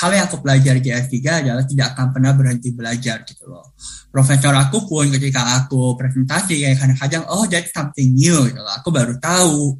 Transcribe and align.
hal 0.00 0.10
yang 0.16 0.24
aku 0.26 0.40
pelajari 0.40 0.80
di 0.80 0.90
S3 0.90 1.44
adalah 1.44 1.64
tidak 1.68 1.92
akan 1.92 2.06
pernah 2.16 2.32
berhenti 2.32 2.72
belajar 2.72 3.20
gitu 3.28 3.44
loh. 3.52 3.76
Profesor 4.08 4.56
aku 4.56 4.88
pun 4.88 5.12
ketika 5.12 5.60
aku 5.60 5.94
presentasi 5.94 6.64
kayak 6.64 6.80
kadang-kadang 6.80 7.24
oh 7.28 7.44
that's 7.46 7.68
something 7.70 8.16
new 8.16 8.48
gitu 8.48 8.60
loh. 8.60 8.74
Aku 8.80 8.88
baru 8.88 9.20
tahu. 9.20 9.76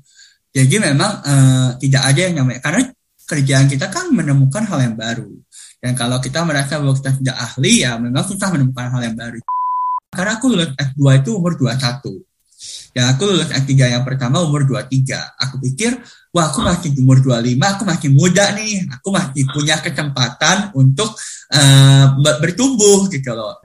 Jadi 0.53 0.77
memang 0.77 1.25
uh, 1.25 1.69
tidak 1.80 2.03
ada 2.04 2.21
yang 2.21 2.35
namanya 2.45 2.61
karena 2.61 2.83
kerjaan 3.25 3.67
kita 3.71 3.87
kan 3.88 4.12
menemukan 4.12 4.67
hal 4.69 4.79
yang 4.85 4.96
baru. 4.98 5.30
Dan 5.80 5.96
kalau 5.96 6.21
kita 6.21 6.45
merasa 6.45 6.77
bahwa 6.77 6.93
kita 6.93 7.16
tidak 7.16 7.37
ahli 7.41 7.89
ya 7.89 7.96
memang 7.96 8.21
susah 8.29 8.52
menemukan 8.52 8.93
hal 8.93 9.00
yang 9.00 9.16
baru. 9.16 9.41
Karena 10.12 10.37
aku 10.37 10.46
lulus 10.52 10.71
S2 10.77 11.00
itu 11.23 11.30
umur 11.39 11.55
21 11.57 12.30
Ya 12.93 13.14
aku 13.14 13.23
lulus 13.25 13.48
S3 13.48 13.73
yang 13.79 14.05
pertama 14.05 14.43
umur 14.43 14.66
23. 14.66 15.16
Aku 15.48 15.57
pikir, 15.62 15.96
wah 16.30 16.50
aku 16.50 16.62
masih 16.62 16.94
umur 17.02 17.18
25, 17.22 17.58
aku 17.58 17.82
masih 17.86 18.08
muda 18.14 18.54
nih. 18.54 18.86
Aku 18.98 19.10
masih 19.10 19.42
punya 19.50 19.79
kesempatan 19.82 20.70
untuk 20.79 21.10
uh, 21.54 22.04
bertumbuh 22.38 23.11
gitu 23.11 23.34
loh. 23.34 23.58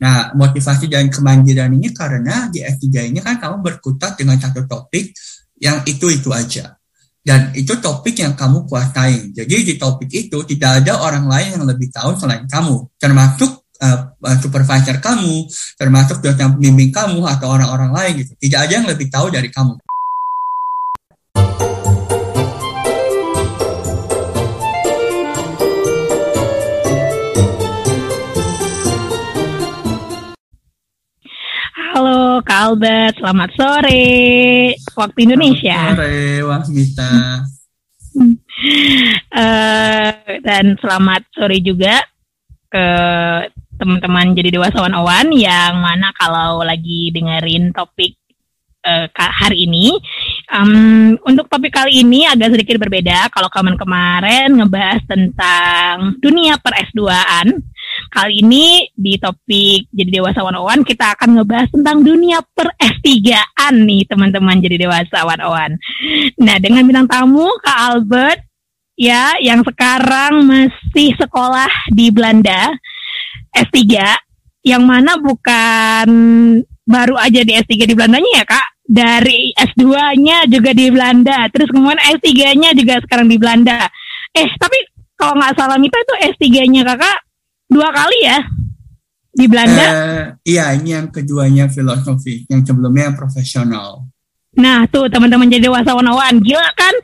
Nah, 0.00 0.32
motivasi 0.32 0.88
dan 0.88 1.12
kemandirian 1.12 1.76
ini 1.76 1.92
karena 1.92 2.48
di 2.48 2.64
S3 2.64 3.12
ini 3.12 3.20
kan 3.20 3.36
kamu 3.36 3.60
berkutat 3.60 4.16
dengan 4.16 4.40
satu 4.40 4.64
topik 4.64 5.12
yang 5.60 5.84
itu-itu 5.84 6.32
aja. 6.32 6.72
Dan 7.20 7.52
itu 7.52 7.76
topik 7.76 8.16
yang 8.16 8.32
kamu 8.32 8.64
kuasai. 8.64 9.36
Jadi 9.36 9.54
di 9.60 9.74
topik 9.76 10.08
itu 10.08 10.40
tidak 10.48 10.80
ada 10.80 11.04
orang 11.04 11.28
lain 11.28 11.60
yang 11.60 11.64
lebih 11.68 11.92
tahu 11.92 12.16
selain 12.16 12.48
kamu. 12.48 12.96
Termasuk 12.96 13.76
uh, 13.76 14.16
supervisor 14.40 14.96
kamu, 15.04 15.44
termasuk 15.76 16.24
dosen 16.24 16.56
pembimbing 16.56 16.88
kamu 16.88 17.20
atau 17.28 17.52
orang-orang 17.52 17.92
lain 17.92 18.12
gitu. 18.24 18.32
Tidak 18.40 18.56
ada 18.56 18.72
yang 18.72 18.88
lebih 18.88 19.12
tahu 19.12 19.28
dari 19.28 19.52
kamu. 19.52 19.76
Halo 32.40 32.56
Kak 32.56 32.64
Albert, 32.72 33.14
selamat 33.20 33.50
sore. 33.52 34.16
Waktu 34.96 35.18
Indonesia. 35.28 35.76
Selamat 35.76 36.00
sore 36.00 36.24
Wasmita. 36.48 37.12
uh, 39.36 40.12
dan 40.48 40.64
selamat 40.80 41.22
sore 41.36 41.60
juga 41.60 42.00
ke 42.72 42.86
teman-teman 43.76 44.32
jadi 44.32 44.56
dewasa 44.56 44.80
one 44.80 45.36
yang 45.36 45.84
mana 45.84 46.16
kalau 46.16 46.64
lagi 46.64 47.12
dengerin 47.12 47.76
topik 47.76 48.16
uh, 48.88 49.04
hari 49.12 49.68
ini. 49.68 50.00
Um, 50.48 51.20
untuk 51.28 51.44
topik 51.52 51.76
kali 51.76 52.00
ini 52.00 52.24
agak 52.24 52.56
sedikit 52.56 52.80
berbeda. 52.80 53.28
Kalau 53.36 53.52
kemarin-kemarin 53.52 54.48
ngebahas 54.56 55.04
tentang 55.04 56.16
dunia 56.24 56.56
per 56.56 56.88
S2an 56.88 57.68
kali 58.10 58.42
ini 58.42 58.90
di 58.92 59.16
topik 59.16 59.88
jadi 59.94 60.20
dewasa 60.20 60.42
one 60.42 60.82
kita 60.82 61.14
akan 61.14 61.40
ngebahas 61.40 61.70
tentang 61.70 62.02
dunia 62.02 62.42
per 62.52 62.74
S3an 62.76 63.74
nih 63.86 64.04
teman-teman 64.10 64.58
jadi 64.58 64.76
dewasa 64.90 65.24
one 65.24 65.78
nah 66.36 66.56
dengan 66.58 66.82
bintang 66.84 67.06
tamu 67.06 67.46
Kak 67.62 67.78
Albert 67.78 68.40
ya 69.00 69.38
yang 69.40 69.64
sekarang 69.64 70.44
masih 70.44 71.16
sekolah 71.16 71.70
di 71.94 72.12
Belanda 72.12 72.68
S3 73.56 73.96
yang 74.60 74.84
mana 74.84 75.16
bukan 75.16 76.08
baru 76.84 77.16
aja 77.16 77.40
di 77.46 77.56
S3 77.56 77.86
di 77.86 77.94
Belandanya 77.96 78.30
ya 78.42 78.44
Kak? 78.44 78.66
Dari 78.90 79.54
S2-nya 79.54 80.50
juga 80.50 80.74
di 80.74 80.90
Belanda 80.90 81.46
terus 81.54 81.70
kemudian 81.70 82.02
S3-nya 82.18 82.74
juga 82.74 82.98
sekarang 83.06 83.30
di 83.30 83.38
Belanda. 83.38 83.86
Eh 84.34 84.50
tapi 84.58 84.78
kalau 85.14 85.38
nggak 85.38 85.54
salah 85.54 85.78
Mita 85.78 85.96
itu 86.02 86.14
S3-nya 86.34 86.82
Kakak 86.82 87.29
dua 87.70 87.88
kali 87.94 88.18
ya? 88.26 88.38
Di 89.30 89.46
Belanda? 89.46 89.86
Uh, 89.86 90.24
iya 90.42 90.74
ini 90.74 90.90
yang 90.92 91.06
keduanya 91.08 91.70
filosofi 91.70 92.44
yang 92.50 92.66
sebelumnya 92.66 93.14
profesional. 93.14 94.10
Nah 94.58 94.82
tuh 94.90 95.06
teman-teman 95.06 95.46
jadi 95.46 95.70
dewasa 95.70 95.94
one 95.94 96.10
Gila 96.42 96.70
kan? 96.74 96.94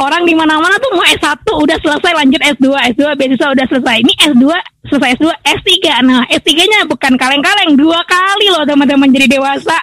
Orang 0.00 0.24
di 0.24 0.32
mana-mana 0.32 0.80
tuh 0.80 0.96
mau 0.96 1.04
S1 1.04 1.44
udah 1.44 1.76
selesai 1.84 2.12
lanjut 2.16 2.40
S2 2.56 2.66
S2 2.96 3.02
beasiswa 3.12 3.48
udah 3.52 3.66
selesai. 3.68 3.96
Ini 4.00 4.12
S2 4.32 4.44
selesai 4.88 5.10
S2 5.20 5.28
S3 5.44 5.72
Nah 6.00 6.24
S3-nya 6.32 6.88
bukan 6.88 7.12
kaleng-kaleng. 7.20 7.76
Dua 7.76 8.00
kali 8.08 8.48
loh 8.48 8.64
teman-teman 8.64 9.12
jadi 9.12 9.36
dewasa. 9.36 9.76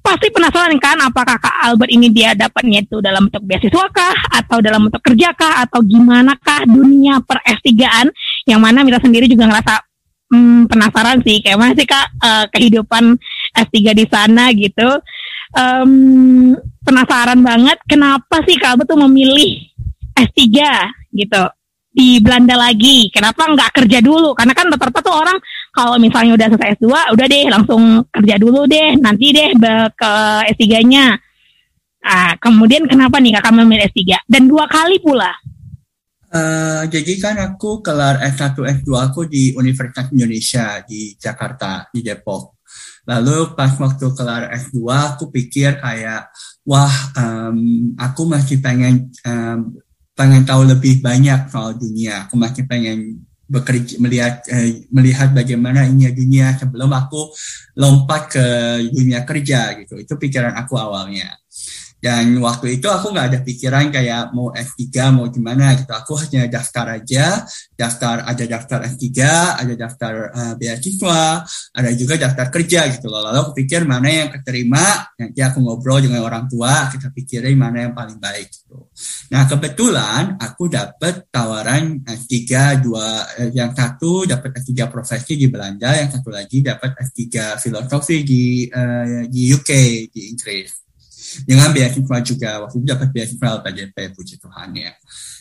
Pasti 0.00 0.26
penasaran 0.32 0.74
kan 0.80 0.98
apakah 1.04 1.38
Kak 1.38 1.70
Albert 1.70 1.92
ini 1.92 2.10
dia 2.10 2.34
dapatnya 2.34 2.82
itu 2.82 2.98
dalam 2.98 3.30
bentuk 3.30 3.46
beasiswa 3.46 3.86
kah 3.94 4.16
Atau 4.36 4.58
dalam 4.58 4.90
bentuk 4.90 5.00
kerja 5.00 5.30
kah 5.38 5.62
Atau 5.62 5.86
gimana 5.86 6.34
kah 6.42 6.66
dunia 6.66 7.22
per 7.22 7.38
S3an 7.46 8.10
Yang 8.44 8.60
mana 8.60 8.84
Mita 8.84 9.00
sendiri 9.00 9.26
juga 9.26 9.48
ngerasa 9.48 9.74
hmm, 10.32 10.68
penasaran 10.68 11.18
sih 11.24 11.40
Kayak 11.40 11.58
mana 11.58 11.72
sih 11.72 11.88
Kak 11.88 12.06
uh, 12.20 12.44
kehidupan 12.52 13.16
S3 13.56 13.76
di 13.96 14.04
sana 14.08 14.52
gitu 14.52 14.88
um, 15.56 15.92
penasaran 16.84 17.40
banget 17.40 17.78
kenapa 17.88 18.42
sih 18.44 18.58
kamu 18.58 18.84
tuh 18.84 18.98
memilih 19.08 19.64
S3 20.14 20.42
gitu 21.14 21.42
di 21.94 22.18
Belanda 22.18 22.58
lagi. 22.58 23.06
Kenapa 23.14 23.46
nggak 23.46 23.70
kerja 23.70 24.02
dulu? 24.02 24.34
Karena 24.34 24.50
kan 24.50 24.66
rata-rata 24.66 24.98
tuh 24.98 25.14
orang 25.14 25.38
kalau 25.70 25.94
misalnya 26.02 26.34
udah 26.34 26.48
selesai 26.50 26.82
S2, 26.82 26.90
udah 26.90 27.26
deh 27.30 27.44
langsung 27.46 27.82
kerja 28.10 28.34
dulu 28.34 28.66
deh, 28.66 28.98
nanti 28.98 29.30
deh 29.30 29.54
ke 29.94 30.12
S3-nya. 30.58 31.14
Ah, 32.04 32.36
kemudian 32.36 32.84
kenapa 32.84 33.22
nih 33.22 33.38
kakak 33.38 33.54
memilih 33.54 33.86
S3? 33.88 34.26
Dan 34.26 34.50
dua 34.50 34.66
kali 34.66 34.98
pula. 34.98 35.30
Uh, 36.34 36.82
jadi 36.90 37.12
kan 37.22 37.38
aku 37.38 37.78
kelar 37.78 38.18
S1, 38.18 38.58
S2 38.58 38.90
aku 38.98 39.30
di 39.30 39.54
Universitas 39.54 40.10
Indonesia 40.10 40.82
di 40.82 41.14
Jakarta, 41.14 41.86
di 41.94 42.02
Depok. 42.02 42.58
Lalu 43.06 43.54
pas 43.54 43.70
waktu 43.78 44.06
kelar 44.10 44.50
S2 44.50 44.82
aku 44.90 45.30
pikir 45.30 45.78
kayak 45.78 46.34
wah 46.66 46.90
um, 47.14 47.94
aku 47.94 48.26
masih 48.26 48.58
pengen 48.58 49.14
um, 49.22 49.78
pengen 50.18 50.42
tahu 50.42 50.66
lebih 50.66 50.98
banyak 50.98 51.46
soal 51.46 51.78
dunia. 51.78 52.26
Aku 52.26 52.34
masih 52.34 52.66
pengen 52.66 53.22
bekerja 53.44 54.00
melihat 54.00 54.40
eh, 54.50 54.88
melihat 54.88 55.30
bagaimana 55.36 55.84
ini 55.84 56.08
dunia 56.10 56.56
sebelum 56.56 56.90
aku 56.90 57.30
lompat 57.78 58.22
ke 58.34 58.46
dunia 58.90 59.22
kerja 59.22 59.76
gitu. 59.84 60.00
Itu 60.00 60.18
pikiran 60.18 60.56
aku 60.58 60.74
awalnya. 60.74 61.30
Dan 62.04 62.36
waktu 62.44 62.76
itu 62.76 62.84
aku 62.92 63.16
nggak 63.16 63.26
ada 63.32 63.40
pikiran 63.40 63.88
kayak 63.88 64.36
mau 64.36 64.52
S3 64.52 65.08
mau 65.08 65.24
gimana 65.32 65.72
gitu. 65.72 65.88
Aku 65.88 66.20
hanya 66.20 66.44
daftar 66.52 67.00
aja, 67.00 67.48
daftar 67.72 68.28
ada 68.28 68.44
daftar 68.44 68.84
S3, 68.92 69.08
ada 69.56 69.72
daftar 69.72 70.12
uh, 70.36 70.52
beasiswa, 70.60 71.40
ada 71.72 71.90
juga 71.96 72.20
daftar 72.20 72.52
kerja 72.52 72.92
gitu 72.92 73.08
loh. 73.08 73.24
Lalu 73.24 73.38
aku 73.40 73.52
pikir 73.56 73.88
mana 73.88 74.12
yang 74.12 74.28
keterima, 74.28 75.16
nanti 75.16 75.40
aku 75.40 75.64
ngobrol 75.64 76.04
dengan 76.04 76.20
orang 76.28 76.44
tua, 76.44 76.92
kita 76.92 77.08
pikirin 77.08 77.56
mana 77.56 77.88
yang 77.88 77.96
paling 77.96 78.20
baik 78.20 78.52
gitu. 78.52 78.92
Nah 79.32 79.48
kebetulan 79.48 80.36
aku 80.36 80.68
dapat 80.68 81.32
tawaran 81.32 82.04
S3 82.04 82.36
dua, 82.84 83.32
eh, 83.40 83.48
yang 83.56 83.72
satu 83.72 84.28
dapat 84.28 84.60
S3 84.60 84.92
profesi 84.92 85.40
di 85.40 85.48
Belanda, 85.48 85.96
yang 85.96 86.12
satu 86.12 86.28
lagi 86.28 86.60
dapat 86.60 87.00
S3 87.00 87.56
filosofi 87.56 88.20
di 88.20 88.68
uh, 88.68 89.24
di 89.24 89.48
UK 89.56 89.70
di 90.12 90.28
Inggris 90.28 90.83
dengan 91.42 91.74
beasiswa 91.74 92.18
juga. 92.22 92.50
Waktu 92.62 92.74
itu 92.78 92.86
dapat 92.86 93.08
beasiswa 93.10 93.46
LPDP 93.58 93.96
puji 94.14 94.34
Tuhan 94.38 94.70
ya. 94.78 94.94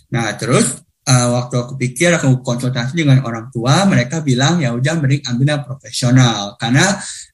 Nah 0.09 0.33
terus 0.33 0.81
uh, 1.07 1.27
waktu 1.39 1.55
aku 1.59 1.73
pikir 1.75 2.15
aku 2.15 2.39
konsultasi 2.39 2.95
dengan 2.95 3.19
orang 3.23 3.51
tua 3.51 3.83
mereka 3.87 4.23
bilang 4.23 4.59
ya 4.63 4.71
udah 4.71 4.93
mending 4.99 5.23
ambil 5.27 5.47
yang 5.57 5.63
profesional. 5.63 6.55
Karena 6.55 6.85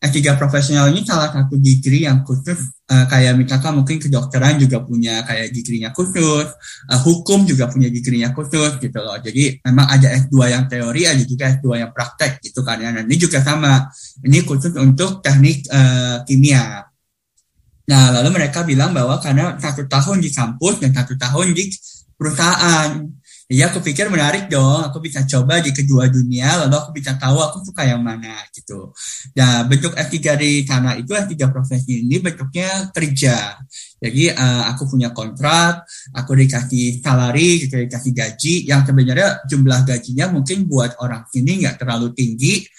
S3 0.02 0.18
profesional 0.38 0.90
ini 0.90 1.06
salah 1.06 1.30
satu 1.30 1.58
degree 1.60 2.06
yang 2.10 2.26
khusus 2.26 2.58
uh, 2.90 3.06
kayak 3.06 3.38
misalkan 3.38 3.78
mungkin 3.78 4.02
kedokteran 4.02 4.58
juga 4.58 4.82
punya 4.82 5.22
kayak 5.26 5.54
degree-nya 5.54 5.90
khusus 5.94 6.48
uh, 6.90 7.00
hukum 7.06 7.46
juga 7.46 7.70
punya 7.70 7.90
degree-nya 7.90 8.34
khusus 8.34 8.82
gitu 8.82 9.00
loh. 9.00 9.18
Jadi 9.22 9.62
memang 9.66 9.88
ada 9.90 10.08
S2 10.18 10.36
yang 10.50 10.64
teori 10.66 11.02
ada 11.06 11.24
juga 11.24 11.54
S2 11.54 11.68
yang 11.86 11.92
praktek 11.94 12.42
gitu 12.42 12.66
kan 12.66 12.82
ya. 12.82 12.90
Dan 12.94 13.06
ini 13.06 13.18
juga 13.18 13.40
sama. 13.42 13.90
Ini 14.20 14.44
khusus 14.44 14.74
untuk 14.76 15.22
teknik 15.24 15.70
uh, 15.70 16.26
kimia 16.26 16.89
Nah, 17.90 18.14
lalu 18.14 18.30
mereka 18.38 18.62
bilang 18.62 18.94
bahwa 18.94 19.18
karena 19.18 19.58
satu 19.58 19.90
tahun 19.90 20.22
di 20.22 20.30
kampus 20.30 20.78
dan 20.78 20.94
satu 20.94 21.18
tahun 21.18 21.58
di 21.58 21.74
perusahaan. 22.14 23.02
Jadi 23.50 23.66
aku 23.66 23.82
pikir 23.82 24.14
menarik 24.14 24.46
dong, 24.46 24.86
aku 24.86 25.02
bisa 25.02 25.26
coba 25.26 25.58
di 25.58 25.74
kedua 25.74 26.06
dunia, 26.06 26.54
lalu 26.62 26.76
aku 26.78 26.92
bisa 26.94 27.18
tahu 27.18 27.42
aku 27.42 27.66
suka 27.66 27.82
yang 27.82 28.06
mana 28.06 28.46
gitu. 28.54 28.94
Nah, 29.34 29.66
bentuk 29.66 29.98
S3 29.98 30.38
di 30.38 30.62
sana 30.70 30.94
itu 30.94 31.18
S3 31.18 31.50
profesi 31.50 32.06
ini 32.06 32.22
bentuknya 32.22 32.94
kerja. 32.94 33.58
Jadi 33.98 34.30
uh, 34.30 34.70
aku 34.70 34.94
punya 34.94 35.10
kontrak, 35.10 35.82
aku 36.14 36.38
dikasih 36.38 37.02
salary, 37.02 37.66
gitu, 37.66 37.82
dikasih 37.82 38.14
gaji, 38.14 38.54
yang 38.70 38.86
sebenarnya 38.86 39.42
jumlah 39.50 39.82
gajinya 39.82 40.30
mungkin 40.30 40.70
buat 40.70 41.02
orang 41.02 41.26
sini 41.34 41.66
nggak 41.66 41.82
terlalu 41.82 42.14
tinggi, 42.14 42.70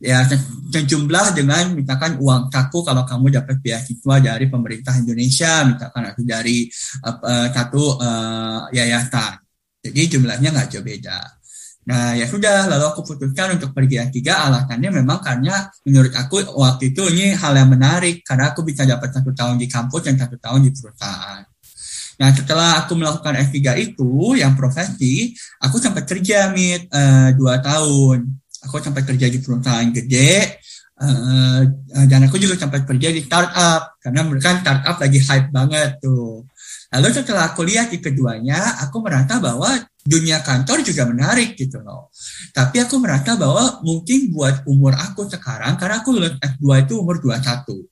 ya 0.00 0.24
sejumlah 0.72 1.36
dengan 1.36 1.76
misalkan 1.76 2.16
uang 2.16 2.48
saku 2.48 2.80
kalau 2.80 3.04
kamu 3.04 3.36
dapat 3.36 3.60
beasiswa 3.60 4.16
dari 4.16 4.48
pemerintah 4.48 4.96
Indonesia 4.96 5.68
misalkan 5.68 6.08
atau 6.08 6.24
dari 6.24 6.64
uh, 7.04 7.48
satu 7.52 8.00
uh, 8.00 8.64
yayasan 8.72 9.36
jadi 9.84 10.16
jumlahnya 10.16 10.56
nggak 10.56 10.68
jauh 10.72 10.84
beda 10.84 11.40
Nah 11.80 12.12
ya 12.12 12.28
sudah, 12.28 12.68
lalu 12.68 12.84
aku 12.92 13.00
putuskan 13.02 13.56
untuk 13.56 13.72
pergi 13.72 13.98
S3 13.98 14.20
alasannya 14.30 15.00
memang 15.00 15.18
karena 15.24 15.64
menurut 15.88 16.12
aku 16.12 16.44
waktu 16.60 16.94
itu 16.94 17.08
ini 17.08 17.32
hal 17.32 17.56
yang 17.56 17.72
menarik 17.72 18.20
karena 18.20 18.54
aku 18.54 18.62
bisa 18.62 18.86
dapat 18.86 19.10
satu 19.10 19.34
tahun 19.34 19.56
di 19.56 19.66
kampus 19.66 20.06
dan 20.06 20.14
satu 20.20 20.36
tahun 20.38 20.68
di 20.68 20.70
perusahaan. 20.70 21.42
Nah 22.20 22.30
setelah 22.36 22.84
aku 22.84 22.94
melakukan 23.00 23.32
S3 23.48 23.58
itu 23.80 24.36
yang 24.36 24.52
profesi, 24.54 25.32
aku 25.58 25.80
sempat 25.80 26.04
kerja 26.04 26.52
mit 26.52 26.86
uh, 26.92 27.32
dua 27.32 27.58
tahun. 27.58 28.38
Aku 28.68 28.76
sempat 28.82 29.08
kerja 29.08 29.26
di 29.32 29.38
perusahaan 29.40 29.88
gede, 29.88 30.60
uh, 31.00 31.60
dan 32.04 32.20
aku 32.28 32.36
juga 32.36 32.60
sempat 32.60 32.84
kerja 32.84 33.08
di 33.08 33.24
startup 33.24 33.96
karena 34.04 34.20
mereka 34.20 34.60
startup 34.60 34.96
lagi 35.00 35.18
hype 35.20 35.48
banget 35.48 35.96
tuh. 36.00 36.44
Lalu 36.90 37.08
setelah 37.14 37.54
aku 37.54 37.62
lihat 37.62 37.88
di 37.94 38.02
keduanya, 38.02 38.82
aku 38.82 38.98
merasa 38.98 39.38
bahwa 39.38 39.70
dunia 40.02 40.42
kantor 40.42 40.82
juga 40.82 41.06
menarik 41.06 41.54
gitu 41.54 41.78
loh. 41.80 42.10
Tapi 42.50 42.82
aku 42.82 42.98
merasa 42.98 43.38
bahwa 43.38 43.78
mungkin 43.86 44.34
buat 44.34 44.66
umur 44.66 44.98
aku 44.98 45.30
sekarang, 45.30 45.78
karena 45.78 46.02
aku 46.02 46.10
lulus 46.18 46.34
S2 46.42 46.66
itu 46.84 46.94
umur 46.98 47.22
21. 47.22 47.86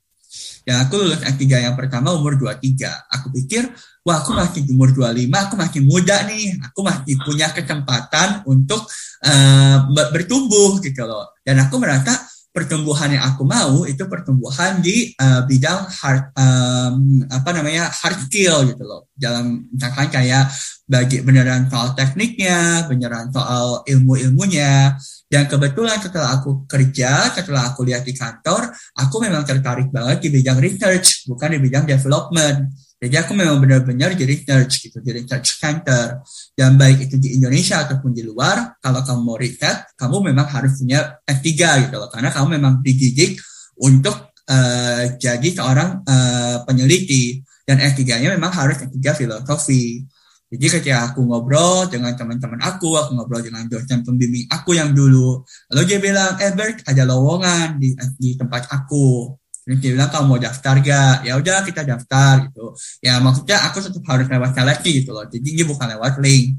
Ya 0.68 0.84
aku 0.84 1.00
lulus 1.00 1.24
S3 1.24 1.64
yang 1.64 1.72
pertama 1.80 2.12
umur 2.12 2.36
23. 2.36 2.60
Aku 3.08 3.32
pikir, 3.32 3.72
wah 4.04 4.20
aku 4.20 4.36
masih 4.36 4.68
umur 4.68 4.92
25, 4.92 5.32
aku 5.32 5.54
masih 5.56 5.80
muda 5.80 6.28
nih. 6.28 6.60
Aku 6.68 6.84
masih 6.84 7.16
punya 7.24 7.48
kesempatan 7.56 8.44
untuk 8.44 8.84
uh, 9.24 9.88
bertumbuh 10.12 10.76
gitu 10.84 11.08
loh. 11.08 11.32
Dan 11.40 11.64
aku 11.64 11.80
merasa 11.80 12.20
pertumbuhan 12.52 13.16
yang 13.16 13.24
aku 13.32 13.48
mau 13.48 13.88
itu 13.88 14.04
pertumbuhan 14.04 14.84
di 14.84 15.16
uh, 15.16 15.46
bidang 15.48 15.88
hard 15.88 16.36
um, 16.36 17.22
apa 17.32 17.48
namanya 17.54 17.86
hard 17.86 18.18
skill 18.26 18.66
gitu 18.66 18.82
loh 18.82 19.06
dalam 19.14 19.68
misalkan 19.70 20.10
kayak 20.10 20.50
bagi 20.88 21.22
beneran 21.22 21.68
soal 21.70 21.92
tekniknya 21.94 22.88
beneran 22.88 23.30
soal 23.30 23.86
ilmu 23.86 24.16
ilmunya 24.16 24.96
dan 25.28 25.44
kebetulan 25.44 26.00
setelah 26.00 26.40
aku 26.40 26.64
kerja, 26.64 27.28
setelah 27.28 27.68
aku 27.68 27.84
lihat 27.84 28.00
di 28.00 28.16
kantor, 28.16 28.72
aku 28.96 29.16
memang 29.20 29.44
tertarik 29.44 29.92
banget 29.92 30.24
di 30.24 30.28
bidang 30.32 30.56
research, 30.56 31.28
bukan 31.28 31.52
di 31.52 31.60
bidang 31.60 31.84
development. 31.84 32.72
Jadi 32.96 33.14
aku 33.14 33.36
memang 33.36 33.60
benar-benar 33.60 34.16
di 34.16 34.24
research 34.24 34.88
gitu, 34.88 35.04
di 35.04 35.12
research 35.12 35.60
center. 35.60 36.24
Dan 36.56 36.80
baik 36.80 37.12
itu 37.12 37.20
di 37.20 37.36
Indonesia 37.36 37.84
ataupun 37.84 38.10
di 38.16 38.24
luar, 38.24 38.80
kalau 38.80 39.04
kamu 39.04 39.20
mau 39.20 39.36
riset, 39.36 39.92
kamu 40.00 40.32
memang 40.32 40.48
harus 40.48 40.80
punya 40.80 41.20
S3 41.22 41.46
gitu 41.84 41.96
loh. 42.00 42.08
Karena 42.08 42.32
kamu 42.32 42.56
memang 42.56 42.80
dididik 42.80 43.36
untuk 43.84 44.32
uh, 44.48 45.04
jadi 45.20 45.48
seorang 45.52 46.08
uh, 46.08 46.56
peneliti. 46.64 47.44
Dan 47.68 47.84
S3-nya 47.84 48.32
memang 48.32 48.48
harus 48.48 48.80
S3 48.80 48.96
filosofi. 49.12 50.08
Jadi 50.48 50.80
ketika 50.80 51.12
aku 51.12 51.28
ngobrol 51.28 51.92
dengan 51.92 52.16
teman-teman 52.16 52.56
aku, 52.64 52.96
aku 52.96 53.12
ngobrol 53.12 53.44
dengan 53.44 53.68
dosen 53.68 54.00
pembimbing 54.00 54.48
aku 54.48 54.72
yang 54.72 54.96
dulu, 54.96 55.44
lalu 55.68 55.84
dia 55.84 56.00
bilang, 56.00 56.40
eh 56.40 56.56
Bert, 56.56 56.80
ada 56.88 57.04
lowongan 57.04 57.76
di, 57.76 57.92
di 58.16 58.32
tempat 58.32 58.64
aku. 58.72 59.36
Terus 59.68 59.78
dia 59.84 59.92
bilang, 59.92 60.08
kamu 60.08 60.24
mau 60.24 60.40
daftar 60.40 60.80
gak? 60.80 61.28
Ya 61.28 61.36
udah 61.36 61.60
kita 61.60 61.84
daftar 61.84 62.48
gitu. 62.48 62.72
Ya 63.04 63.20
maksudnya 63.20 63.60
aku 63.68 63.84
tetap 63.84 64.00
harus 64.08 64.24
lewat 64.24 64.50
seleksi 64.56 64.90
gitu 65.04 65.12
loh. 65.12 65.28
Jadi 65.28 65.48
dia 65.52 65.66
bukan 65.68 65.84
lewat 65.84 66.16
link. 66.24 66.56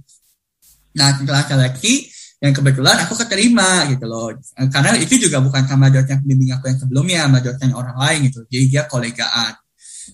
Nah 0.93 1.17
setelah 1.17 1.41
seleksi, 1.49 2.05
yang 2.39 2.53
kebetulan 2.55 2.95
aku 3.03 3.19
keterima 3.19 3.89
gitu 3.91 4.05
loh. 4.07 4.31
Karena 4.71 4.95
itu 4.95 5.17
juga 5.17 5.43
bukan 5.43 5.65
sama 5.67 5.91
dosen 5.91 6.23
pembimbing 6.23 6.55
aku 6.55 6.71
yang 6.71 6.79
sebelumnya, 6.79 7.19
sama 7.25 7.39
dosen 7.41 7.69
orang 7.73 7.97
lain 7.97 8.19
gitu. 8.29 8.45
Jadi 8.45 8.65
dia 8.69 8.83
kolegaan. 8.85 9.57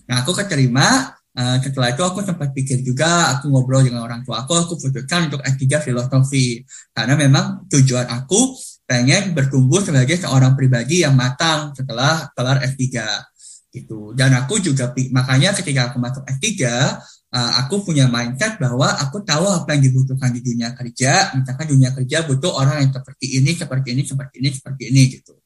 Nah 0.08 0.24
aku 0.24 0.32
keterima, 0.32 1.14
Uh, 1.36 1.60
setelah 1.60 1.92
itu 1.92 2.00
aku 2.00 2.24
sempat 2.24 2.48
pikir 2.56 2.80
juga, 2.80 3.36
aku 3.36 3.52
ngobrol 3.52 3.84
dengan 3.84 4.08
orang 4.08 4.24
tua 4.24 4.40
aku, 4.48 4.56
aku 4.56 4.72
putuskan 4.80 5.28
untuk 5.28 5.44
S3 5.44 5.84
filosofi. 5.84 6.64
Karena 6.96 7.12
memang 7.12 7.68
tujuan 7.68 8.08
aku 8.08 8.56
pengen 8.88 9.36
bertumbuh 9.36 9.84
sebagai 9.84 10.16
seorang 10.16 10.56
pribadi 10.56 11.04
yang 11.04 11.12
matang 11.12 11.76
setelah 11.76 12.32
kelar 12.32 12.64
S3. 12.64 13.04
Gitu. 13.68 14.16
Dan 14.16 14.32
aku 14.32 14.56
juga, 14.64 14.96
makanya 15.12 15.52
ketika 15.52 15.92
aku 15.92 16.00
masuk 16.00 16.24
S3, 16.24 16.48
uh, 17.36 17.52
aku 17.60 17.84
punya 17.84 18.08
mindset 18.08 18.56
bahwa 18.56 18.96
aku 18.96 19.20
tahu 19.20 19.44
apa 19.44 19.76
yang 19.76 19.92
dibutuhkan 19.92 20.32
di 20.32 20.40
dunia 20.40 20.72
kerja. 20.72 21.36
Misalkan 21.36 21.68
dunia 21.68 21.92
kerja 21.92 22.24
butuh 22.24 22.56
orang 22.56 22.88
yang 22.88 22.92
seperti 22.96 23.36
ini, 23.36 23.52
seperti 23.52 23.92
ini, 23.92 24.02
seperti 24.08 24.34
ini, 24.40 24.48
seperti 24.56 24.82
ini 24.88 25.02
gitu. 25.20 25.36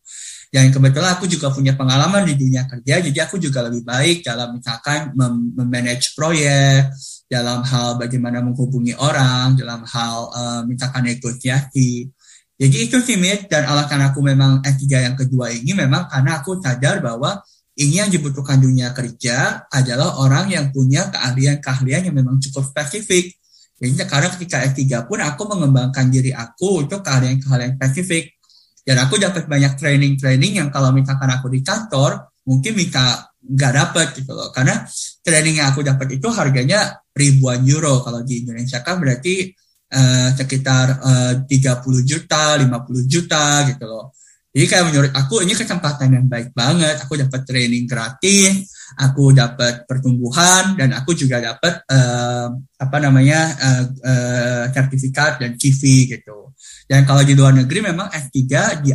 Dan 0.51 0.75
kebetulan 0.75 1.15
aku 1.15 1.31
juga 1.31 1.55
punya 1.55 1.79
pengalaman 1.79 2.27
di 2.27 2.35
dunia 2.35 2.67
kerja, 2.67 2.99
jadi 2.99 3.19
aku 3.23 3.39
juga 3.39 3.63
lebih 3.71 3.87
baik 3.87 4.27
dalam 4.27 4.59
misalkan 4.59 5.15
memanage 5.55 6.11
proyek, 6.19 6.91
dalam 7.31 7.63
hal 7.63 7.95
bagaimana 7.95 8.43
menghubungi 8.43 8.99
orang, 8.99 9.55
dalam 9.55 9.87
hal 9.87 10.27
uh, 10.35 10.63
misalkan 10.67 11.07
negosiasi. 11.07 12.11
Jadi 12.59 12.77
itu 12.83 12.99
sih 12.99 13.15
Mit, 13.15 13.47
dan 13.47 13.63
alasan 13.71 14.03
aku 14.03 14.27
memang 14.27 14.59
S3 14.67 14.91
yang 14.91 15.15
kedua 15.15 15.55
ini 15.55 15.71
memang 15.71 16.11
karena 16.11 16.43
aku 16.43 16.59
sadar 16.59 16.99
bahwa 16.99 17.39
ini 17.79 18.03
yang 18.03 18.11
dibutuhkan 18.11 18.59
dunia 18.59 18.91
kerja 18.91 19.71
adalah 19.71 20.19
orang 20.19 20.51
yang 20.51 20.75
punya 20.75 21.15
keahlian-keahlian 21.15 22.11
yang 22.11 22.17
memang 22.19 22.43
cukup 22.43 22.67
spesifik. 22.75 23.39
Jadi 23.79 24.03
sekarang 24.03 24.35
ketika 24.35 24.67
S3 24.67 25.07
pun 25.07 25.23
aku 25.23 25.47
mengembangkan 25.47 26.11
diri 26.11 26.35
aku 26.35 26.83
untuk 26.83 27.07
keahlian-keahlian 27.07 27.79
spesifik 27.79 28.35
dan 28.85 28.97
aku 29.07 29.21
dapat 29.21 29.45
banyak 29.47 29.77
training-training 29.77 30.61
yang 30.63 30.69
kalau 30.73 30.91
misalkan 30.91 31.29
aku 31.29 31.53
di 31.53 31.61
kantor 31.61 32.41
mungkin 32.49 32.73
bisa 32.75 33.31
nggak 33.41 33.73
dapat 33.73 34.07
gitu 34.17 34.33
loh 34.37 34.53
karena 34.53 34.85
training 35.25 35.61
yang 35.61 35.73
aku 35.73 35.81
dapat 35.81 36.21
itu 36.21 36.29
harganya 36.29 37.01
ribuan 37.17 37.65
euro 37.65 38.05
kalau 38.05 38.21
di 38.25 38.45
Indonesia 38.45 38.85
kan 38.85 39.01
berarti 39.01 39.49
uh, 39.97 40.29
sekitar 40.37 40.87
eh, 41.41 41.49
uh, 41.49 41.81
30 41.81 42.05
juta 42.05 42.57
50 42.61 42.69
juta 43.09 43.45
gitu 43.69 43.85
loh 43.89 44.13
jadi 44.51 44.67
kayak 44.67 44.85
menurut 44.91 45.13
aku 45.15 45.47
ini 45.47 45.55
kesempatan 45.55 46.11
yang 46.11 46.27
baik 46.27 46.51
banget. 46.51 46.99
Aku 47.07 47.15
dapat 47.15 47.47
training 47.47 47.87
gratis, 47.87 48.67
aku 48.99 49.31
dapat 49.31 49.87
pertumbuhan, 49.87 50.75
dan 50.75 50.91
aku 50.91 51.15
juga 51.15 51.39
dapat 51.39 51.87
uh, 51.87 52.51
apa 52.59 52.97
namanya 52.99 53.41
uh, 53.55 53.85
uh, 53.87 54.65
sertifikat 54.75 55.39
dan 55.39 55.55
CV 55.55 56.11
gitu. 56.11 56.50
Dan 56.91 57.07
kalau 57.07 57.23
di 57.23 57.39
luar 57.39 57.55
negeri 57.55 57.87
memang 57.87 58.11
S3 58.11 58.39
di, 58.83 58.91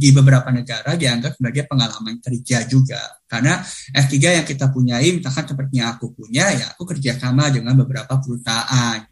di 0.00 0.08
beberapa 0.16 0.48
negara 0.48 0.96
dianggap 0.96 1.36
sebagai 1.36 1.68
pengalaman 1.68 2.16
kerja 2.22 2.64
juga. 2.64 3.20
Karena 3.28 3.60
S3 3.92 4.40
yang 4.40 4.46
kita 4.48 4.72
punyai, 4.72 5.12
misalkan 5.12 5.44
seperti 5.52 5.84
yang 5.84 5.92
aku 5.92 6.16
punya, 6.16 6.48
ya 6.56 6.72
aku 6.72 6.88
kerjasama 6.88 7.52
dengan 7.52 7.76
beberapa 7.76 8.16
perusahaan. 8.16 9.04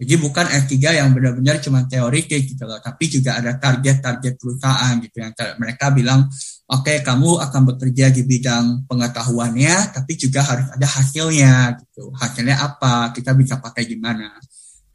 Jadi 0.00 0.16
bukan 0.16 0.48
S3 0.48 0.96
yang 0.96 1.12
benar-benar 1.12 1.60
cuma 1.60 1.84
teoritik 1.84 2.56
gitu 2.56 2.64
loh, 2.64 2.80
tapi 2.80 3.04
juga 3.04 3.36
ada 3.36 3.60
target-target 3.60 4.40
perusahaan 4.40 4.96
gitu 4.96 5.20
yang 5.20 5.36
mereka 5.60 5.92
bilang, 5.92 6.24
oke 6.72 6.88
okay, 6.88 7.04
kamu 7.04 7.36
akan 7.36 7.62
bekerja 7.68 8.08
di 8.08 8.24
bidang 8.24 8.88
pengetahuannya, 8.88 9.92
tapi 9.92 10.16
juga 10.16 10.40
harus 10.40 10.72
ada 10.72 10.88
hasilnya 10.88 11.76
gitu. 11.84 12.08
Hasilnya 12.16 12.56
apa? 12.64 13.12
Kita 13.12 13.36
bisa 13.36 13.60
pakai 13.60 13.84
di 13.84 14.00
mana? 14.00 14.40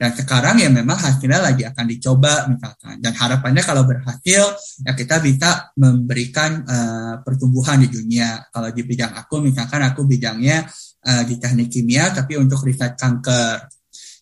Dan 0.06 0.14
sekarang 0.14 0.62
ya 0.62 0.70
memang 0.70 1.02
hasilnya 1.02 1.42
lagi 1.42 1.66
akan 1.66 1.86
dicoba 1.90 2.46
misalkan. 2.46 3.02
Dan 3.02 3.18
harapannya 3.18 3.66
kalau 3.66 3.90
berhasil 3.90 4.54
ya 4.86 4.94
kita 4.94 5.18
bisa 5.18 5.74
memberikan 5.82 6.62
uh, 6.62 7.14
pertumbuhan 7.26 7.82
di 7.82 7.90
dunia. 7.90 8.46
Kalau 8.54 8.70
di 8.70 8.86
bidang 8.86 9.18
aku 9.18 9.42
misalkan 9.42 9.82
aku 9.82 10.06
bidangnya 10.06 10.62
uh, 11.10 11.26
di 11.26 11.42
teknik 11.42 11.74
kimia 11.74 12.14
tapi 12.14 12.38
untuk 12.38 12.62
riset 12.62 12.94
kanker 12.94 13.66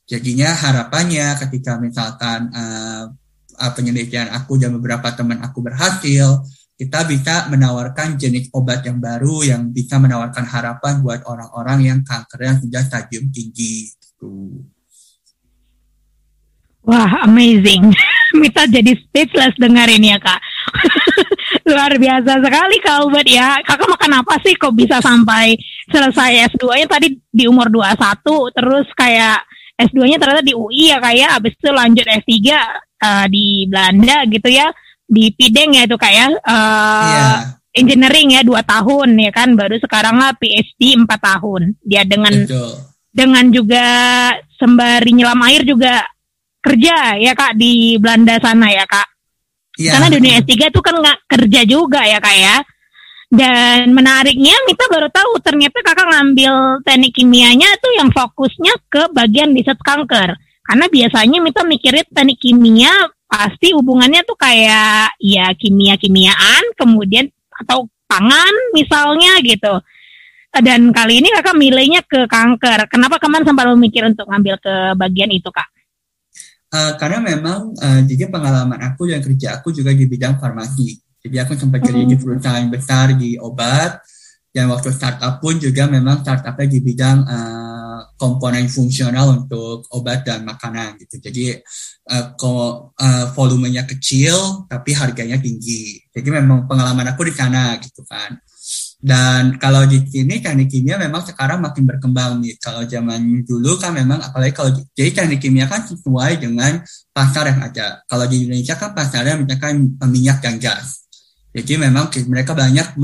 Jadinya 0.04 0.52
harapannya 0.52 1.40
ketika 1.40 1.80
misalkan 1.80 2.52
uh, 2.52 3.08
penelitian 3.72 4.28
aku 4.36 4.60
dan 4.60 4.76
beberapa 4.76 5.16
teman 5.16 5.40
aku 5.40 5.64
berhasil, 5.64 6.44
kita 6.76 7.08
bisa 7.08 7.48
menawarkan 7.48 8.20
jenis 8.20 8.52
obat 8.52 8.84
yang 8.84 9.00
baru 9.00 9.48
yang 9.48 9.72
bisa 9.72 10.04
menawarkan 10.04 10.44
harapan 10.44 11.00
buat 11.00 11.24
orang-orang 11.24 11.88
yang 11.88 12.00
kankernya 12.04 12.60
sudah 12.60 12.82
stadium 12.84 13.32
tinggi. 13.32 13.88
Gitu. 13.96 14.60
Wah, 16.84 17.24
amazing. 17.24 17.92
Mita 18.40 18.68
jadi 18.68 18.92
speechless 18.98 19.56
dengerin 19.56 20.04
ya, 20.04 20.18
Kak. 20.20 20.42
Luar 21.70 21.96
biasa 21.96 22.44
sekali 22.44 22.76
Kak 22.84 23.08
Ubed 23.08 23.28
ya. 23.30 23.62
Kakak 23.64 23.88
makan 23.88 24.20
apa 24.20 24.36
sih 24.44 24.58
kok 24.60 24.76
bisa 24.76 25.00
sampai 25.00 25.56
selesai 25.88 26.52
S2-nya 26.56 26.88
tadi 26.92 27.16
di 27.32 27.48
umur 27.48 27.72
21 27.72 28.56
terus 28.56 28.88
kayak 28.96 29.44
S2-nya 29.80 30.18
ternyata 30.20 30.44
di 30.44 30.54
UI 30.56 30.92
ya 30.92 31.00
kayak 31.00 31.20
ya. 31.20 31.28
abis 31.40 31.54
itu 31.56 31.70
lanjut 31.72 32.06
S3 32.06 32.32
uh, 33.04 33.26
di 33.28 33.68
Belanda 33.68 34.18
gitu 34.28 34.50
ya 34.52 34.68
di 35.04 35.30
Pideng 35.36 35.76
ya 35.76 35.84
itu 35.86 35.98
kayak 36.00 36.40
uh, 36.42 37.12
yeah. 37.12 37.38
engineering 37.76 38.34
ya 38.34 38.42
dua 38.42 38.64
tahun 38.64 39.20
ya 39.20 39.32
kan 39.36 39.54
baru 39.54 39.78
sekarang 39.78 40.16
lah 40.18 40.34
PhD 40.40 40.96
empat 40.96 41.20
tahun 41.20 41.76
dia 41.84 42.08
dengan 42.08 42.34
Betul. 42.34 42.74
dengan 43.12 43.46
juga 43.52 43.86
sembari 44.58 45.12
nyelam 45.12 45.42
air 45.46 45.68
juga 45.68 46.08
kerja 46.64 47.20
ya 47.20 47.36
kak 47.36 47.60
di 47.60 48.00
Belanda 48.00 48.40
sana 48.40 48.72
ya 48.72 48.88
kak 48.88 49.08
yeah. 49.78 49.94
karena 49.94 50.08
dunia 50.16 50.34
S3 50.40 50.72
tuh 50.72 50.80
kan 50.80 50.96
nggak 50.96 51.20
kerja 51.28 51.62
juga 51.68 52.02
ya 52.08 52.24
kak 52.24 52.38
ya 52.40 52.56
dan 53.34 53.98
menariknya 53.98 54.54
Mita 54.70 54.86
baru 54.94 55.10
tahu 55.10 55.42
ternyata 55.42 55.82
kakak 55.82 56.06
ngambil 56.06 56.86
teknik 56.86 57.18
kimianya 57.18 57.66
tuh 57.82 57.90
yang 57.98 58.14
fokusnya 58.14 58.78
ke 58.94 59.10
bagian 59.10 59.58
riset 59.58 59.82
kanker. 59.82 60.38
Karena 60.62 60.86
biasanya 60.86 61.42
Mita 61.42 61.66
mikirin 61.66 62.06
teknik 62.14 62.38
kimia 62.38 62.94
pasti 63.26 63.74
hubungannya 63.74 64.22
tuh 64.22 64.38
kayak 64.38 65.18
ya 65.18 65.50
kimia-kimiaan, 65.58 66.78
kemudian 66.78 67.26
atau 67.66 67.90
pangan 68.06 68.54
misalnya 68.78 69.42
gitu. 69.42 69.82
Dan 70.54 70.94
kali 70.94 71.26
ini 71.26 71.34
kakak 71.34 71.58
milihnya 71.58 72.06
ke 72.06 72.30
kanker. 72.30 72.86
Kenapa 72.86 73.18
kemarin 73.18 73.50
sempat 73.50 73.66
mikir 73.74 74.06
untuk 74.06 74.30
ngambil 74.30 74.62
ke 74.62 74.74
bagian 74.94 75.34
itu 75.34 75.50
kak? 75.50 75.73
Uh, 76.74 76.98
karena 76.98 77.22
memang 77.22 77.70
uh, 77.78 78.02
jadi 78.02 78.34
pengalaman 78.34 78.82
aku 78.82 79.06
dan 79.06 79.22
kerja 79.22 79.62
aku 79.62 79.70
juga 79.70 79.94
di 79.94 80.10
bidang 80.10 80.42
farmasi. 80.42 80.98
Jadi 81.22 81.38
aku 81.38 81.54
sempat 81.54 81.86
kerja 81.86 82.02
di 82.02 82.18
perusahaan 82.18 82.66
besar 82.66 83.14
di 83.14 83.38
obat 83.38 84.02
dan 84.50 84.74
waktu 84.74 84.90
startup 84.90 85.38
pun 85.38 85.62
juga 85.62 85.86
memang 85.86 86.26
startupnya 86.26 86.68
di 86.68 86.80
bidang 86.82 87.20
uh, 87.30 88.00
komponen 88.18 88.66
fungsional 88.70 89.38
untuk 89.38 89.86
obat 89.94 90.26
dan 90.26 90.42
makanan 90.42 90.98
gitu. 90.98 91.22
Jadi 91.22 91.62
uh, 92.10 92.34
ko, 92.34 92.90
uh, 92.98 93.26
volumenya 93.38 93.86
kecil 93.86 94.66
tapi 94.66 94.98
harganya 94.98 95.38
tinggi. 95.38 96.02
Jadi 96.10 96.28
memang 96.42 96.66
pengalaman 96.66 97.06
aku 97.14 97.30
di 97.30 97.34
sana 97.38 97.78
gitu 97.78 98.02
kan. 98.10 98.34
Dan 99.04 99.60
kalau 99.60 99.84
di 99.84 100.00
sini 100.08 100.40
teknik 100.40 100.72
kimia 100.72 100.96
memang 100.96 101.28
sekarang 101.28 101.60
makin 101.60 101.84
berkembang 101.84 102.40
nih. 102.40 102.56
Kalau 102.56 102.88
zaman 102.88 103.44
dulu 103.44 103.76
kan 103.76 103.92
memang 103.92 104.24
apalagi 104.24 104.56
kalau 104.56 104.72
jadi 104.96 105.12
teknik 105.12 105.44
kimia 105.44 105.68
kan 105.68 105.84
sesuai 105.84 106.40
dengan 106.40 106.80
pasar 107.12 107.52
yang 107.52 107.68
ada. 107.68 108.00
Kalau 108.08 108.24
di 108.32 108.48
Indonesia 108.48 108.80
kan 108.80 108.96
pasarnya 108.96 109.36
misalkan 109.36 110.00
minyak 110.08 110.40
dan 110.40 110.56
gas. 110.56 111.04
Jadi 111.52 111.84
memang 111.84 112.08
mereka 112.32 112.56
banyak 112.56 112.96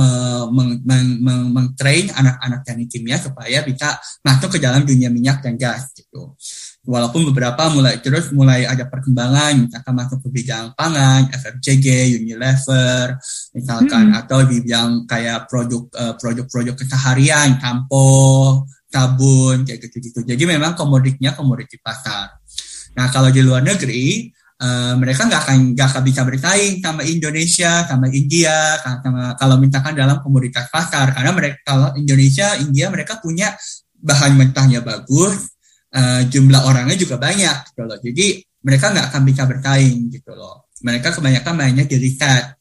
mengtrain 1.51 2.10
anak-anak 2.15 2.63
teknik 2.63 2.88
kimia 2.88 3.20
supaya 3.20 3.60
bisa 3.68 4.00
masuk 4.24 4.56
ke 4.56 4.63
dalam 4.63 4.88
dunia 4.88 5.12
minyak 5.12 5.44
dan 5.44 5.60
gas 5.60 5.91
gitu 5.94 6.34
walaupun 6.89 7.29
beberapa 7.29 7.69
mulai 7.69 8.01
terus 8.01 8.34
mulai 8.34 8.65
ada 8.65 8.89
perkembangan 8.89 9.69
misalkan 9.69 9.93
masuk 9.93 10.25
ke 10.25 10.29
bidang 10.34 10.74
pangan, 10.74 11.29
FMCG, 11.29 12.17
Unilever, 12.17 13.13
misalkan 13.53 14.10
hmm. 14.10 14.19
atau 14.25 14.41
di 14.50 14.65
bidang 14.65 15.05
kayak 15.05 15.46
produk 15.46 15.86
uh, 15.93 16.13
produk-produk 16.17 16.74
keseharian, 16.74 17.62
sampo, 17.62 18.65
sabun 18.89 19.69
kayak 19.69 19.86
gitu-gitu. 19.86 20.25
Jadi 20.25 20.43
memang 20.50 20.74
komoditinya 20.74 21.38
komoditi 21.38 21.77
pasar. 21.77 22.41
Nah 22.98 23.05
kalau 23.13 23.29
di 23.29 23.46
luar 23.46 23.62
negeri 23.62 24.25
uh, 24.58 24.98
mereka 24.98 25.29
nggak 25.29 25.41
akan 25.46 25.58
nggak 25.77 25.88
akan 25.93 26.03
bisa 26.03 26.22
bersaing 26.25 26.81
sama 26.81 27.05
Indonesia, 27.05 27.86
sama 27.86 28.10
India, 28.10 28.81
sama 28.81 29.38
kalau 29.38 29.62
misalkan 29.62 29.93
dalam 29.93 30.25
komoditas 30.25 30.65
pasar 30.74 31.13
karena 31.13 31.31
mereka 31.38 31.62
kalau 31.62 31.93
Indonesia, 31.93 32.58
India 32.58 32.89
mereka 32.89 33.22
punya 33.22 33.53
bahan 34.00 34.34
mentahnya 34.34 34.81
bagus, 34.81 35.59
uh, 35.96 36.22
jumlah 36.27 36.62
orangnya 36.65 36.98
juga 36.98 37.15
banyak 37.17 37.74
gitu 37.74 37.81
loh. 37.86 37.98
Jadi 37.98 38.27
mereka 38.65 38.91
nggak 38.91 39.05
akan 39.13 39.22
bisa 39.24 39.43
bersaing 39.48 40.12
gitu 40.12 40.31
loh. 40.36 40.69
Mereka 40.84 41.15
kebanyakan 41.15 41.53
mainnya 41.55 41.86
di 41.88 41.98
riset. 42.00 42.60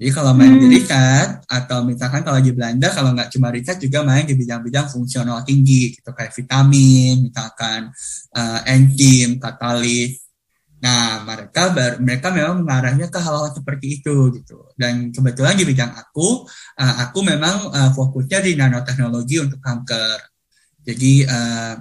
Jadi 0.00 0.16
kalau 0.16 0.32
main 0.32 0.56
hmm. 0.56 0.62
di 0.64 0.66
riset 0.80 1.44
atau 1.44 1.84
misalkan 1.84 2.24
kalau 2.24 2.40
di 2.40 2.56
Belanda 2.56 2.88
kalau 2.88 3.12
nggak 3.12 3.28
cuma 3.36 3.52
riset 3.52 3.76
juga 3.76 4.00
main 4.00 4.24
di 4.24 4.32
bidang-bidang 4.32 4.88
fungsional 4.88 5.44
tinggi 5.44 5.92
gitu 5.92 6.16
kayak 6.16 6.32
vitamin, 6.32 7.28
misalkan 7.28 7.92
uh, 8.32 8.60
enzim, 8.64 9.36
katalis. 9.36 10.24
Nah, 10.80 11.20
mereka 11.28 11.76
ber, 11.76 12.00
mereka 12.00 12.32
memang 12.32 12.64
mengarahnya 12.64 13.12
ke 13.12 13.20
hal-hal 13.20 13.52
seperti 13.52 14.00
itu 14.00 14.32
gitu. 14.40 14.72
Dan 14.72 15.12
kebetulan 15.12 15.52
di 15.52 15.68
bidang 15.68 15.92
aku, 15.92 16.48
uh, 16.80 16.94
aku 17.04 17.20
memang 17.20 17.68
uh, 17.68 17.92
fokusnya 17.92 18.40
di 18.40 18.56
nanoteknologi 18.56 19.36
untuk 19.36 19.60
kanker. 19.60 20.16
Jadi 20.80 21.28
uh, 21.28 21.76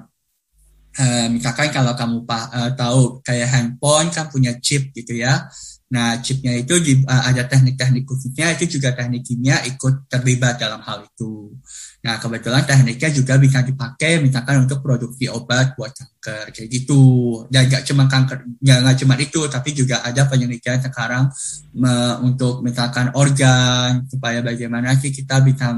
misalkan 1.32 1.72
kalau 1.72 1.96
kamu 1.96 2.28
uh, 2.28 2.72
tahu 2.76 3.24
kayak 3.24 3.48
handphone 3.48 4.12
kan 4.12 4.28
punya 4.28 4.60
chip 4.60 4.92
gitu 4.92 5.16
ya. 5.16 5.48
Nah, 5.90 6.22
chipnya 6.22 6.54
itu 6.54 6.76
uh, 7.08 7.24
ada 7.26 7.50
teknik-teknik 7.50 8.06
khususnya, 8.06 8.54
itu 8.54 8.78
juga 8.78 8.94
teknik 8.94 9.26
kimia 9.26 9.58
ikut 9.66 10.06
terlibat 10.06 10.62
dalam 10.62 10.84
hal 10.86 11.08
itu. 11.08 11.56
Nah, 12.00 12.16
kebetulan 12.16 12.64
tekniknya 12.64 13.12
juga 13.12 13.36
bisa 13.36 13.60
dipakai 13.60 14.24
misalkan 14.24 14.64
untuk 14.64 14.80
produksi 14.80 15.28
obat 15.28 15.76
buat 15.76 15.92
kanker 15.92 16.56
kayak 16.56 16.70
gitu. 16.72 17.04
Dan 17.52 17.68
nggak 17.68 17.84
cuma 17.92 18.08
kanker, 18.08 18.40
ya 18.64 18.80
cuma 18.96 19.20
itu, 19.20 19.44
tapi 19.52 19.76
juga 19.76 20.00
ada 20.00 20.24
penelitian 20.32 20.80
sekarang 20.80 21.28
me, 21.76 21.92
untuk 22.24 22.64
misalkan 22.64 23.12
organ 23.20 24.08
supaya 24.08 24.40
bagaimana 24.40 24.96
sih 24.96 25.12
kita 25.12 25.44
bisa 25.44 25.76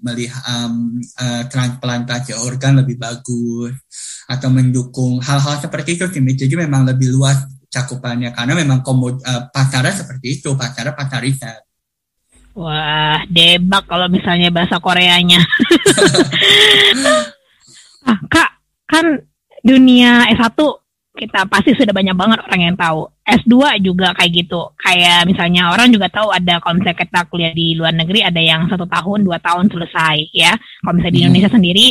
melihat 0.00 0.40
um, 0.48 0.96
uh, 1.20 1.44
transplantasi 1.52 2.32
organ 2.32 2.80
lebih 2.80 2.96
bagus 2.96 3.76
atau 4.24 4.48
mendukung 4.48 5.20
hal-hal 5.20 5.60
seperti 5.60 6.00
itu 6.00 6.08
sih. 6.08 6.24
Jadi 6.24 6.64
memang 6.64 6.88
lebih 6.88 7.12
luas 7.12 7.44
cakupannya 7.68 8.32
karena 8.32 8.56
memang 8.56 8.80
komod, 8.80 9.20
uh, 9.20 9.52
pasarnya 9.52 9.92
seperti 9.92 10.40
itu, 10.40 10.56
pasarnya 10.56 10.96
pasar 10.96 11.20
riset. 11.20 11.67
Wah, 12.58 13.22
debak 13.30 13.86
kalau 13.86 14.10
misalnya 14.10 14.50
bahasa 14.50 14.82
Koreanya. 14.82 15.38
ah, 18.10 18.18
Kak, 18.26 18.50
kan 18.90 19.22
dunia 19.62 20.26
S1 20.34 20.58
kita 21.14 21.46
pasti 21.46 21.78
sudah 21.78 21.94
banyak 21.94 22.18
banget 22.18 22.42
orang 22.42 22.62
yang 22.66 22.74
tahu. 22.74 23.06
S2 23.22 23.78
juga 23.78 24.10
kayak 24.10 24.42
gitu. 24.42 24.74
Kayak 24.74 25.30
misalnya 25.30 25.70
orang 25.70 25.94
juga 25.94 26.10
tahu 26.10 26.34
ada 26.34 26.58
kalau 26.58 26.82
misalnya 26.82 26.98
kita 26.98 27.20
kuliah 27.30 27.54
di 27.54 27.78
luar 27.78 27.94
negeri 27.94 28.26
ada 28.26 28.42
yang 28.42 28.66
satu 28.66 28.90
tahun, 28.90 29.22
dua 29.22 29.38
tahun 29.38 29.70
selesai 29.70 30.34
ya. 30.34 30.58
Kalau 30.58 30.98
misalnya 30.98 31.14
di 31.14 31.20
hmm. 31.22 31.26
Indonesia 31.30 31.50
sendiri 31.54 31.86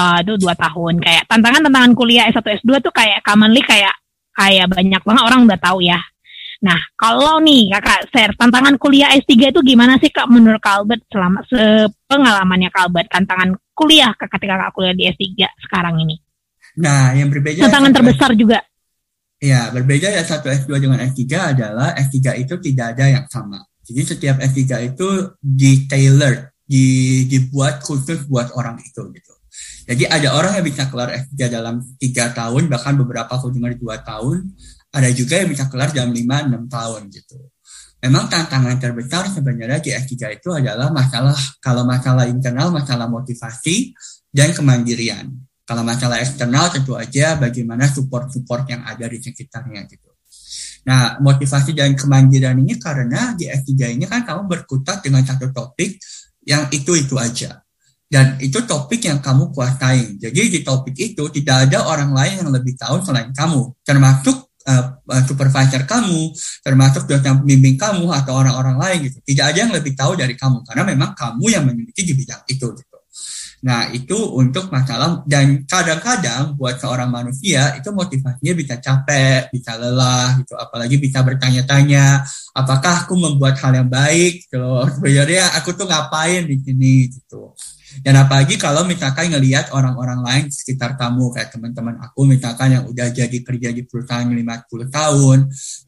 uh, 0.00 0.24
itu 0.24 0.32
dua 0.40 0.56
tahun. 0.56 0.96
Kayak 1.04 1.28
tantangan-tantangan 1.28 1.92
kuliah 1.92 2.24
S1, 2.32 2.64
S2 2.64 2.80
tuh 2.80 2.92
kayak 2.96 3.20
commonly 3.20 3.60
kayak 3.60 3.92
kayak 4.32 4.64
banyak 4.72 5.02
banget 5.04 5.22
orang 5.28 5.44
udah 5.44 5.60
tahu 5.60 5.84
ya 5.84 6.00
Nah, 6.66 6.80
kalau 6.98 7.38
nih 7.38 7.70
kakak 7.78 8.10
share 8.10 8.34
tantangan 8.34 8.74
kuliah 8.74 9.14
S3 9.14 9.54
itu 9.54 9.60
gimana 9.62 9.94
sih 10.02 10.10
kak 10.10 10.26
menurut 10.26 10.58
Kalbert 10.58 11.06
selama 11.06 11.46
pengalamannya 12.10 12.74
Kalbert 12.74 13.06
tantangan 13.06 13.54
kuliah 13.70 14.10
ketika 14.18 14.58
kakak 14.58 14.72
kuliah 14.74 14.94
di 14.98 15.06
S3 15.06 15.46
sekarang 15.62 15.94
ini? 16.02 16.18
Nah, 16.82 17.14
yang 17.14 17.30
berbeda 17.30 17.70
tantangan 17.70 17.94
S3, 17.94 17.96
terbesar 18.02 18.30
juga. 18.34 18.58
Ya, 19.38 19.70
berbeda 19.70 20.10
ya 20.10 20.26
satu 20.26 20.50
S2 20.50 20.82
dengan 20.82 20.98
S3 21.06 21.22
adalah 21.54 21.94
S3 21.94 22.42
itu 22.42 22.58
tidak 22.58 22.98
ada 22.98 23.04
yang 23.14 23.26
sama. 23.30 23.62
Jadi 23.86 24.02
setiap 24.02 24.36
S3 24.42 24.90
itu 24.90 25.08
di 25.38 25.86
tailor, 25.86 26.50
di, 26.66 26.84
dibuat 27.30 27.78
khusus 27.78 28.26
buat 28.26 28.50
orang 28.58 28.82
itu 28.82 29.06
gitu. 29.14 29.25
Jadi 29.86 30.02
ada 30.02 30.34
orang 30.34 30.58
yang 30.58 30.66
bisa 30.66 30.90
keluar 30.90 31.14
S3 31.14 31.46
dalam 31.46 31.78
tiga 32.02 32.34
tahun, 32.34 32.66
bahkan 32.66 32.98
beberapa 32.98 33.30
aku 33.38 33.54
dengar 33.54 33.78
dua 33.78 34.02
tahun, 34.02 34.50
ada 34.90 35.08
juga 35.14 35.38
yang 35.38 35.54
bisa 35.54 35.70
kelar 35.70 35.94
dalam 35.94 36.10
5-6 36.10 36.66
tahun 36.66 37.02
gitu. 37.14 37.38
Memang 38.02 38.26
tantangan 38.26 38.76
terbesar 38.82 39.30
sebenarnya 39.30 39.78
di 39.78 39.90
S3 39.94 40.42
itu 40.42 40.50
adalah 40.50 40.90
masalah, 40.90 41.38
kalau 41.62 41.86
masalah 41.86 42.26
internal, 42.26 42.74
masalah 42.74 43.06
motivasi 43.06 43.94
dan 44.34 44.50
kemandirian. 44.50 45.32
Kalau 45.66 45.82
masalah 45.82 46.22
eksternal 46.22 46.70
tentu 46.70 46.94
aja 46.94 47.34
bagaimana 47.34 47.90
support-support 47.90 48.70
yang 48.70 48.86
ada 48.86 49.10
di 49.10 49.18
sekitarnya 49.18 49.86
gitu. 49.90 50.06
Nah, 50.86 51.18
motivasi 51.18 51.74
dan 51.74 51.98
kemandirian 51.98 52.54
ini 52.62 52.78
karena 52.78 53.34
di 53.34 53.50
S3 53.50 53.98
ini 53.98 54.06
kan 54.06 54.22
kamu 54.22 54.46
berkutat 54.46 55.02
dengan 55.02 55.26
satu 55.26 55.50
topik 55.50 55.98
yang 56.46 56.70
itu-itu 56.70 57.18
aja. 57.18 57.65
Dan 58.06 58.38
itu 58.38 58.62
topik 58.62 59.02
yang 59.02 59.18
kamu 59.18 59.50
kuasai. 59.50 60.14
Jadi 60.18 60.40
di 60.46 60.60
topik 60.62 60.94
itu 60.94 61.26
tidak 61.34 61.66
ada 61.66 61.90
orang 61.90 62.14
lain 62.14 62.46
yang 62.46 62.50
lebih 62.54 62.78
tahu 62.78 63.02
selain 63.02 63.34
kamu. 63.34 63.82
Termasuk 63.82 64.46
uh, 64.62 65.22
supervisor 65.26 65.82
kamu, 65.86 66.30
termasuk 66.62 67.06
dosen 67.10 67.42
pembimbing 67.42 67.74
kamu 67.74 68.06
atau 68.14 68.38
orang-orang 68.38 68.76
lain 68.78 68.98
gitu. 69.10 69.18
Tidak 69.22 69.44
ada 69.44 69.58
yang 69.58 69.72
lebih 69.74 69.98
tahu 69.98 70.14
dari 70.14 70.38
kamu 70.38 70.62
karena 70.66 70.82
memang 70.86 71.10
kamu 71.18 71.44
yang 71.50 71.64
memiliki 71.66 72.06
di 72.06 72.14
bidang 72.14 72.42
itu 72.46 72.66
gitu. 72.78 72.96
Nah, 73.66 73.88
itu 73.90 74.14
untuk 74.36 74.68
masalah 74.68 75.24
dan 75.24 75.64
kadang-kadang 75.64 76.54
buat 76.60 76.76
seorang 76.76 77.08
manusia 77.08 77.74
itu 77.74 77.88
motivasinya 77.90 78.52
bisa 78.52 78.74
capek, 78.78 79.48
bisa 79.50 79.74
lelah 79.80 80.38
gitu, 80.44 80.54
apalagi 80.54 81.00
bisa 81.00 81.24
bertanya-tanya, 81.24 82.22
apakah 82.52 83.08
aku 83.08 83.16
membuat 83.16 83.56
hal 83.58 83.72
yang 83.74 83.88
baik 83.88 84.46
gitu. 84.46 84.62
Sebenarnya 85.00 85.56
aku 85.56 85.72
tuh 85.72 85.88
ngapain 85.88 86.44
di 86.46 86.56
sini 86.62 87.08
gitu. 87.10 87.56
Dan 88.02 88.14
apalagi 88.18 88.60
kalau 88.60 88.84
misalkan 88.84 89.32
ngelihat 89.32 89.72
orang-orang 89.72 90.20
lain 90.24 90.44
sekitar 90.52 90.96
kamu, 90.96 91.32
kayak 91.32 91.48
teman-teman 91.52 91.96
aku 92.00 92.28
misalkan 92.28 92.76
yang 92.76 92.84
udah 92.88 93.08
jadi 93.12 93.38
kerja 93.40 93.68
di 93.72 93.82
perusahaan 93.86 94.26
50 94.26 94.88
tahun, 94.88 95.38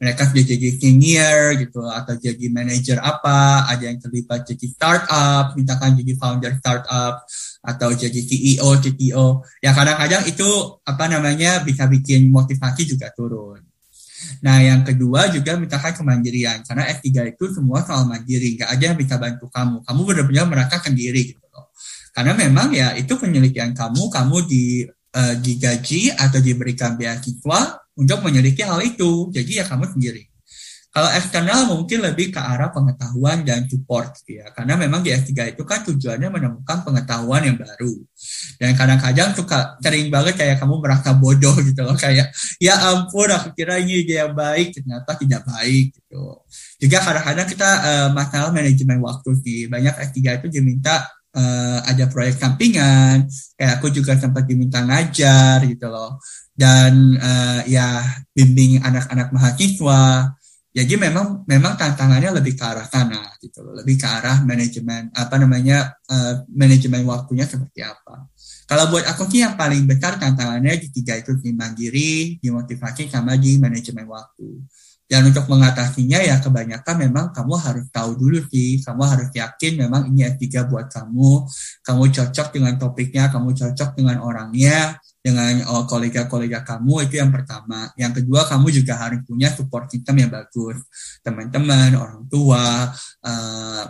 mereka 0.01 0.21
sudah 0.29 0.45
jadi 0.45 0.67
senior 0.77 1.41
gitu, 1.59 1.81
atau 1.85 2.13
jadi 2.17 2.45
manajer 2.49 2.97
apa, 3.01 3.67
ada 3.69 3.83
yang 3.89 3.99
terlibat 3.99 4.45
jadi 4.45 4.65
startup, 4.69 5.53
misalkan 5.53 5.99
jadi 5.99 6.13
founder 6.17 6.53
startup, 6.57 7.25
atau 7.65 7.89
jadi 7.91 8.19
CEO, 8.23 8.69
CTO. 8.79 9.43
Ya 9.59 9.75
kadang-kadang 9.75 10.23
itu 10.25 10.49
apa 10.87 11.05
namanya 11.11 11.61
bisa 11.61 11.85
bikin 11.85 12.31
motivasi 12.31 12.87
juga 12.87 13.11
turun. 13.11 13.69
Nah, 14.43 14.59
yang 14.59 14.83
kedua 14.83 15.31
juga 15.31 15.55
misalkan 15.55 15.95
kemandirian. 15.95 16.63
Karena 16.67 16.87
S3 16.91 17.35
itu 17.35 17.43
semua 17.55 17.83
soal 17.83 18.03
mandiri. 18.07 18.59
Nggak 18.59 18.69
ada 18.75 18.83
yang 18.83 18.97
bisa 18.99 19.15
bantu 19.15 19.47
kamu. 19.47 19.83
Kamu 19.83 20.01
benar-benar 20.03 20.45
merasa 20.47 20.75
sendiri 20.83 21.35
gitu 21.35 21.43
loh. 21.51 21.68
Karena 22.13 22.33
memang 22.35 22.73
ya 22.73 22.93
itu 22.97 23.15
penelitian 23.15 23.71
kamu, 23.71 24.09
kamu 24.09 24.37
di 24.49 24.83
uh, 25.15 25.35
digaji 25.37 26.13
atau 26.13 26.39
diberikan 26.41 26.97
beasiswa 26.99 27.79
untuk 27.97 28.19
menyelidiki 28.25 28.63
hal 28.65 28.81
itu. 28.81 29.29
Jadi 29.33 29.61
ya 29.61 29.65
kamu 29.65 29.85
sendiri. 29.91 30.29
Kalau 30.89 31.05
eksternal 31.13 31.69
mungkin 31.69 32.01
lebih 32.01 32.33
ke 32.33 32.41
arah 32.41 32.73
pengetahuan 32.73 33.45
dan 33.45 33.69
support 33.69 34.09
gitu 34.19 34.41
ya. 34.41 34.49
Karena 34.49 34.73
memang 34.73 35.05
di 35.05 35.13
S3 35.13 35.53
itu 35.53 35.61
kan 35.61 35.85
tujuannya 35.85 36.33
menemukan 36.33 36.81
pengetahuan 36.81 37.45
yang 37.45 37.61
baru. 37.61 37.93
Dan 38.57 38.73
kadang-kadang 38.73 39.37
suka 39.37 39.77
sering 39.85 40.09
banget 40.09 40.33
kayak 40.33 40.57
kamu 40.57 40.81
merasa 40.81 41.13
bodoh 41.13 41.53
gitu 41.67 41.85
loh. 41.85 41.93
Kayak 41.93 42.33
ya 42.57 42.73
ampun 42.89 43.29
aku 43.29 43.53
kira 43.53 43.77
ini 43.77 44.01
ide 44.01 44.17
yang 44.17 44.33
baik 44.33 44.81
ternyata 44.81 45.13
tidak 45.13 45.45
baik 45.45 45.93
gitu. 45.93 46.41
Juga 46.81 46.97
kadang-kadang 47.05 47.47
kita 47.53 47.69
uh, 47.69 48.07
masalah 48.09 48.49
manajemen 48.49 48.97
waktu 49.05 49.29
sih. 49.45 49.59
Banyak 49.69 49.93
S3 49.93 50.41
itu 50.41 50.47
diminta 50.49 51.05
uh, 51.35 51.79
ada 51.83 52.05
proyek 52.09 52.37
sampingan. 52.37 53.27
Kayak 53.57 53.73
aku 53.81 53.87
juga 53.93 54.15
sempat 54.15 54.45
diminta 54.49 54.81
ngajar 54.81 55.65
gitu 55.65 55.87
loh. 55.89 56.21
Dan 56.53 57.15
uh, 57.15 57.61
ya 57.67 58.03
bimbing 58.35 58.83
anak-anak 58.83 59.31
mahasiswa 59.31 60.33
jadi 60.69 61.01
memang 61.01 61.49
memang 61.49 61.73
tantangannya 61.73 62.39
lebih 62.39 62.53
ke 62.53 62.61
arah 62.61 62.85
sana 62.85 63.25
gitu 63.41 63.65
loh, 63.65 63.73
lebih 63.73 63.97
ke 63.97 64.05
arah 64.05 64.45
manajemen 64.45 65.09
apa 65.17 65.41
namanya 65.41 65.97
uh, 66.05 66.45
manajemen 66.45 67.09
waktunya 67.09 67.49
seperti 67.49 67.81
apa. 67.81 68.29
Kalau 68.69 68.85
buat 68.93 69.01
aku 69.09 69.25
sih 69.33 69.41
yang 69.41 69.57
paling 69.57 69.89
besar 69.89 70.21
tantangannya 70.21 70.77
di 70.77 70.93
tiga 70.93 71.17
itu 71.17 71.33
di 71.41 71.57
mandiri, 71.57 72.37
di 72.37 72.47
motivasi 72.53 73.09
sama 73.09 73.33
di 73.33 73.57
manajemen 73.57 74.05
waktu. 74.05 74.61
Dan 75.09 75.25
untuk 75.25 75.49
mengatasinya 75.49 76.21
ya 76.21 76.37
kebanyakan 76.37 77.09
memang 77.09 77.33
kamu 77.33 77.57
harus 77.57 77.85
tahu 77.89 78.13
dulu 78.13 78.45
sih, 78.45 78.77
kamu 78.85 79.01
harus 79.09 79.29
yakin 79.33 79.81
memang 79.81 80.05
ini 80.13 80.29
S3 80.37 80.69
buat 80.69 80.85
kamu, 80.85 81.49
kamu 81.81 82.03
cocok 82.13 82.47
dengan 82.53 82.77
topiknya, 82.77 83.33
kamu 83.33 83.57
cocok 83.57 83.97
dengan 83.97 84.21
orangnya, 84.21 85.01
dengan 85.17 85.65
oh, 85.73 85.89
kolega-kolega 85.89 86.61
kamu 86.61 87.09
itu 87.09 87.17
yang 87.17 87.33
pertama. 87.33 87.89
Yang 87.97 88.21
kedua 88.21 88.45
kamu 88.45 88.69
juga 88.69 89.01
harus 89.01 89.25
punya 89.25 89.49
support 89.49 89.89
system 89.89 90.15
yang 90.21 90.29
bagus, 90.29 90.77
teman-teman, 91.25 91.97
orang 91.97 92.29
tua. 92.29 92.93
Uh, 93.25 93.89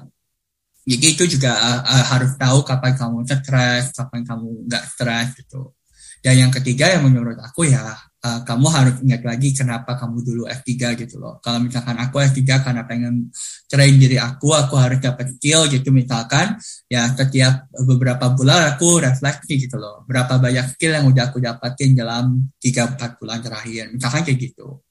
jadi 0.87 1.19
itu 1.19 1.37
juga 1.37 1.51
uh, 1.83 2.05
harus 2.15 2.33
tahu 2.39 2.63
kapan 2.63 2.95
kamu 2.95 3.27
stres, 3.27 3.91
kapan 3.91 4.23
kamu 4.23 4.71
nggak 4.71 4.83
stres 4.87 5.27
gitu. 5.35 5.75
Dan 6.23 6.47
yang 6.47 6.51
ketiga 6.51 6.95
yang 6.95 7.03
menurut 7.03 7.35
aku 7.43 7.67
ya 7.67 7.91
uh, 8.19 8.39
kamu 8.43 8.67
harus 8.67 8.95
ingat 9.03 9.21
lagi 9.23 9.55
kenapa 9.55 9.95
kamu 9.95 10.17
dulu 10.23 10.43
F3 10.47 10.71
gitu 10.99 11.15
loh. 11.19 11.39
Kalau 11.39 11.63
misalkan 11.63 11.95
aku 11.95 12.19
F3 12.19 12.41
karena 12.59 12.83
pengen 12.83 13.31
train 13.69 13.95
diri 13.95 14.19
aku, 14.19 14.51
aku 14.51 14.75
harus 14.75 14.99
dapat 14.99 15.39
skill 15.39 15.71
gitu 15.71 15.89
misalkan, 15.95 16.59
ya 16.91 17.07
setiap 17.15 17.71
beberapa 17.87 18.31
bulan 18.35 18.75
aku 18.75 18.99
refleksi 19.03 19.67
gitu 19.67 19.79
loh. 19.79 20.03
Berapa 20.03 20.37
banyak 20.37 20.75
skill 20.75 20.99
yang 20.99 21.05
udah 21.07 21.23
aku 21.31 21.39
dapatin 21.39 21.95
dalam 21.95 22.51
3-4 22.59 23.19
bulan 23.19 23.39
terakhir. 23.39 23.83
Misalkan 23.95 24.21
kayak 24.27 24.39
gitu. 24.39 24.83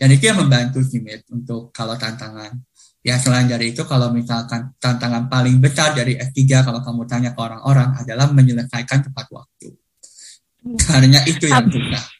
Dan 0.00 0.08
itu 0.16 0.24
yang 0.32 0.40
membantu 0.40 0.80
sih 0.80 1.02
Mit, 1.02 1.28
untuk 1.28 1.68
kalau 1.74 1.98
tantangan. 1.98 2.54
Ya 3.00 3.16
selain 3.16 3.48
dari 3.48 3.72
itu 3.72 3.80
kalau 3.88 4.12
misalkan 4.12 4.76
tantangan 4.76 5.24
paling 5.24 5.56
besar 5.56 5.96
dari 5.96 6.20
F3 6.20 6.68
kalau 6.68 6.84
kamu 6.84 7.08
tanya 7.08 7.32
ke 7.32 7.40
orang-orang 7.40 7.96
adalah 7.96 8.28
menyelesaikan 8.28 9.08
tepat 9.08 9.26
waktu. 9.32 9.72
Karena 10.60 11.24
itu 11.24 11.48
yang 11.48 11.64
susah 11.64 12.19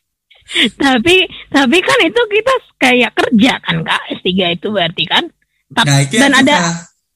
tapi 0.79 1.27
tapi 1.49 1.79
kan 1.79 1.99
itu 2.03 2.21
kita 2.27 2.55
kayak 2.81 3.13
kerja 3.15 3.53
kan 3.63 3.77
kak? 3.87 4.03
S3 4.19 4.31
itu 4.59 4.69
berarti 4.71 5.05
kan? 5.07 5.25
Nah, 5.71 5.99
itu 6.03 6.19
dan 6.19 6.33
ada 6.35 6.57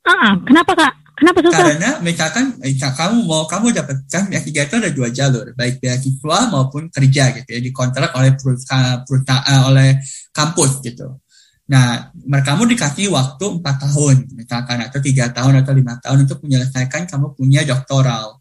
ah 0.06 0.38
kenapa 0.46 0.72
kak? 0.78 0.94
Kenapa 1.14 1.46
susah? 1.46 1.62
Karena 1.62 1.90
misalkan 2.02 2.58
misal 2.58 2.90
kamu 2.90 3.22
mau 3.22 3.46
kamu 3.46 3.70
dapatkan 3.70 4.22
S3 4.34 4.50
itu 4.50 4.74
ada 4.82 4.90
dua 4.90 5.08
jalur 5.14 5.54
baik 5.54 5.78
beasiswa 5.78 6.38
maupun 6.50 6.90
kerja 6.90 7.30
gitu 7.38 7.48
ya 7.54 7.60
dikontrak 7.62 8.10
oleh 8.18 8.34
perusahaan, 8.34 9.02
perusahaan 9.06 9.60
oleh 9.70 10.02
kampus 10.34 10.82
gitu. 10.82 11.22
Nah, 11.64 12.12
kamu 12.12 12.76
dikasih 12.76 13.08
waktu 13.08 13.40
empat 13.40 13.88
tahun, 13.88 14.36
misalkan 14.36 14.84
atau 14.84 15.00
tiga 15.00 15.32
tahun 15.32 15.64
atau 15.64 15.72
lima 15.72 15.96
tahun 15.96 16.28
untuk 16.28 16.44
menyelesaikan 16.44 17.08
kamu 17.08 17.32
punya 17.32 17.64
doktoral. 17.64 18.36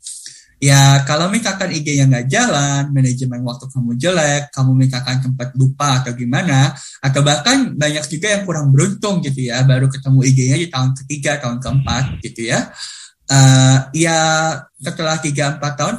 Ya 0.63 1.03
kalau 1.03 1.27
misalkan 1.27 1.75
ide-nya 1.75 2.07
nggak 2.07 2.27
jalan, 2.31 2.87
manajemen 2.95 3.43
waktu 3.43 3.67
kamu 3.67 3.99
jelek, 3.99 4.43
kamu 4.55 4.71
misalkan 4.79 5.19
sempat 5.19 5.51
lupa 5.59 5.99
atau 5.99 6.15
gimana, 6.15 6.71
atau 7.03 7.19
bahkan 7.19 7.75
banyak 7.75 8.07
juga 8.07 8.31
yang 8.31 8.47
kurang 8.47 8.71
beruntung 8.71 9.19
gitu 9.19 9.51
ya, 9.51 9.59
baru 9.67 9.91
ketemu 9.91 10.19
ide-nya 10.23 10.57
di 10.63 10.67
tahun 10.71 10.95
ketiga, 11.03 11.43
tahun 11.43 11.59
keempat 11.59 12.03
gitu 12.23 12.47
ya. 12.47 12.71
Uh, 13.27 13.91
ya 13.91 14.19
setelah 14.79 15.19
tiga 15.19 15.59
empat 15.59 15.73
tahun 15.75 15.95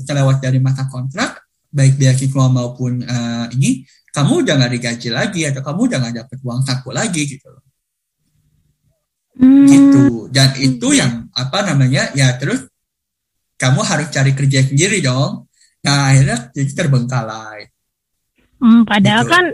terlewat 0.00 0.40
dari 0.40 0.64
masa 0.64 0.88
kontrak, 0.88 1.44
baik 1.68 2.00
beasiswa 2.00 2.44
maupun 2.48 3.04
uh, 3.04 3.52
ini, 3.52 3.84
kamu 4.16 4.48
udah 4.48 4.54
nggak 4.56 4.72
digaji 4.80 5.08
lagi 5.12 5.40
atau 5.44 5.60
kamu 5.60 5.92
udah 5.92 5.98
nggak 6.00 6.16
dapet 6.24 6.38
uang 6.40 6.64
saku 6.64 6.88
lagi 6.88 7.36
gitu 7.36 7.52
Hmm. 9.36 9.68
Gitu. 9.68 10.32
Dan 10.32 10.56
itu 10.56 10.88
yang 10.96 11.28
apa 11.36 11.60
namanya 11.60 12.08
ya 12.16 12.32
terus 12.40 12.64
kamu 13.56 13.80
harus 13.82 14.08
cari 14.12 14.32
kerja 14.36 14.60
sendiri 14.64 15.00
dong. 15.00 15.48
Nah 15.84 16.12
akhirnya 16.12 16.52
jadi 16.52 16.72
terbengkalai. 16.72 17.60
Hmm, 18.60 18.88
padahal 18.88 19.24
gitu. 19.24 19.32
kan 19.32 19.44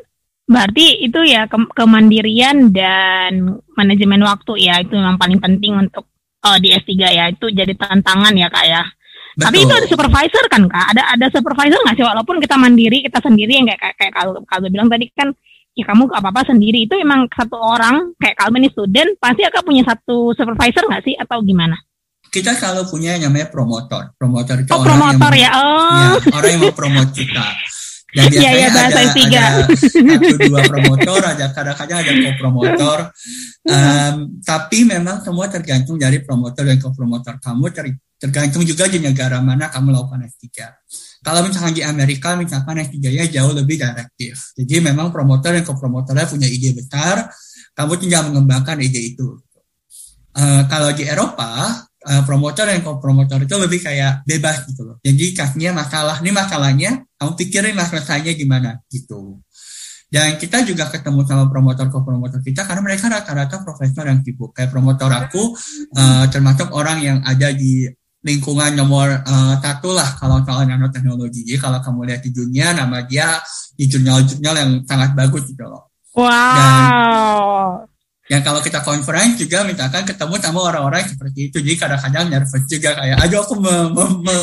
berarti 0.46 0.86
itu 1.06 1.20
ya 1.24 1.46
ke 1.46 1.58
kemandirian 1.74 2.74
dan 2.74 3.62
manajemen 3.78 4.20
waktu 4.26 4.52
ya 4.68 4.82
itu 4.82 4.94
memang 4.98 5.16
paling 5.16 5.38
penting 5.38 5.78
untuk 5.78 6.10
uh, 6.42 6.58
di 6.58 6.74
S3 6.74 6.92
ya 6.98 7.24
itu 7.30 7.46
jadi 7.50 7.72
tantangan 7.78 8.34
ya 8.34 8.50
kak 8.50 8.66
ya. 8.66 8.82
Betul. 9.32 9.44
Tapi 9.48 9.56
itu 9.64 9.72
ada 9.72 9.88
supervisor 9.88 10.44
kan 10.52 10.62
kak? 10.68 10.86
Ada 10.92 11.02
ada 11.16 11.26
supervisor 11.32 11.80
nggak 11.80 11.96
sih 11.96 12.04
walaupun 12.04 12.36
kita 12.42 12.56
mandiri 12.60 13.00
kita 13.06 13.18
sendiri 13.22 13.52
yang 13.62 13.66
kayak 13.70 13.96
kayak 13.96 14.12
kalau 14.12 14.42
kalau 14.44 14.68
bilang 14.68 14.92
tadi 14.92 15.08
kan 15.14 15.32
ya 15.72 15.88
kamu 15.88 16.04
apa 16.12 16.28
apa 16.28 16.42
sendiri 16.44 16.84
itu 16.84 17.00
memang 17.00 17.32
satu 17.32 17.56
orang 17.56 18.12
kayak 18.20 18.36
kalau 18.36 18.52
ini 18.60 18.68
student 18.68 19.16
pasti 19.16 19.40
akan 19.48 19.62
punya 19.64 19.82
satu 19.88 20.36
supervisor 20.36 20.84
nggak 20.84 21.04
sih 21.06 21.14
atau 21.16 21.40
gimana? 21.40 21.80
Kita 22.32 22.56
selalu 22.56 22.88
punya 22.88 23.20
yang 23.20 23.28
namanya 23.28 23.52
promotor. 23.52 24.16
Promotor 24.16 24.64
itu 24.64 24.72
oh, 24.72 24.80
orang 24.80 24.88
promotor 24.88 25.32
yang 25.36 25.44
ya. 25.44 25.50
Oh. 25.52 25.92
ya, 25.92 26.08
orang 26.32 26.50
yang 26.56 26.60
mau 26.64 26.74
promote 26.74 27.12
kita. 27.12 27.46
Dan 28.12 28.28
biasanya 28.28 28.52
ya, 28.52 28.52
ya, 28.52 28.68
ada, 28.68 28.80
ada 28.84 29.02
satu 29.72 30.36
dua 30.36 30.60
promotor, 30.68 31.20
ada 31.24 31.46
kadang-kadang 31.48 31.96
ada 32.04 32.12
co-promotor. 32.12 32.98
Um, 33.64 34.14
tapi 34.44 34.84
memang 34.84 35.24
semua 35.24 35.48
tergantung 35.48 35.96
dari 35.96 36.20
promotor 36.20 36.64
dan 36.68 36.76
co-promotor 36.76 37.40
kamu. 37.40 37.64
Ter, 37.72 37.84
tergantung 38.20 38.68
juga 38.68 38.84
di 38.88 39.00
negara 39.00 39.40
mana 39.40 39.72
kamu 39.72 39.96
lakukan 39.96 40.28
S3. 40.28 40.44
Kalau 41.24 41.40
misalkan 41.40 41.72
di 41.72 41.80
Amerika, 41.80 42.36
misalkan 42.36 42.84
S3-nya 42.84 43.32
jauh 43.32 43.52
lebih 43.56 43.80
direktif. 43.80 44.52
Jadi 44.60 44.74
memang 44.84 45.08
promotor 45.08 45.56
dan 45.56 45.64
co-promotornya 45.64 46.28
punya 46.28 46.48
ide 46.52 46.76
besar, 46.76 47.32
kamu 47.72 47.96
tinggal 47.96 48.28
mengembangkan 48.28 48.76
ide 48.80 49.16
itu. 49.16 49.40
Uh, 50.36 50.68
kalau 50.68 50.92
di 50.92 51.08
Eropa, 51.08 51.80
uh, 52.06 52.22
promotor 52.26 52.66
dan 52.66 52.82
co-promotor 52.82 53.42
itu 53.42 53.56
lebih 53.58 53.80
kayak 53.82 54.26
bebas 54.26 54.66
gitu 54.66 54.82
loh. 54.86 54.96
Jadi 55.02 55.34
kasihnya 55.34 55.72
masalah, 55.74 56.18
ini 56.22 56.30
masalahnya, 56.34 56.90
kamu 57.18 57.32
pikirin 57.38 57.74
lah 57.78 57.86
selesainya 57.86 58.32
gimana 58.34 58.78
gitu. 58.90 59.38
Dan 60.12 60.36
kita 60.36 60.60
juga 60.68 60.92
ketemu 60.92 61.24
sama 61.24 61.48
promotor 61.48 61.88
co-promotor 61.88 62.44
kita 62.44 62.68
karena 62.68 62.84
mereka 62.84 63.08
rata-rata 63.08 63.64
profesor 63.64 64.04
yang 64.04 64.20
sibuk. 64.20 64.52
Kayak 64.52 64.68
promotor 64.68 65.08
aku 65.08 65.56
uh, 65.96 66.28
termasuk 66.28 66.68
orang 66.76 67.00
yang 67.00 67.18
ada 67.24 67.48
di 67.48 67.88
lingkungan 68.22 68.76
nomor 68.78 69.08
uh, 69.24 69.56
satu 69.58 69.96
lah 69.96 70.14
kalau 70.20 70.44
soal 70.44 70.68
nanoteknologi. 70.68 71.48
Jadi 71.48 71.58
kalau 71.58 71.80
kamu 71.80 72.12
lihat 72.12 72.20
di 72.22 72.30
dunia 72.30 72.76
nama 72.76 73.02
dia 73.08 73.40
di 73.72 73.88
jurnal-jurnal 73.88 74.54
yang 74.60 74.70
sangat 74.84 75.16
bagus 75.16 75.48
gitu 75.48 75.64
loh. 75.64 75.90
Wow. 76.12 76.28
Dan, 76.28 76.84
yang 78.32 78.40
kalau 78.40 78.64
kita 78.64 78.80
conference 78.80 79.36
juga 79.36 79.60
misalkan 79.60 80.08
ketemu 80.08 80.40
sama 80.40 80.64
orang-orang 80.64 81.04
seperti 81.04 81.52
itu. 81.52 81.60
Jadi 81.60 81.76
kadang-kadang 81.76 82.32
nervous 82.32 82.64
juga 82.64 82.96
kayak 82.96 83.16
aduh 83.28 83.44
aku 83.44 83.54
me, 83.60 83.74
me, 83.92 84.04
me, 84.24 84.36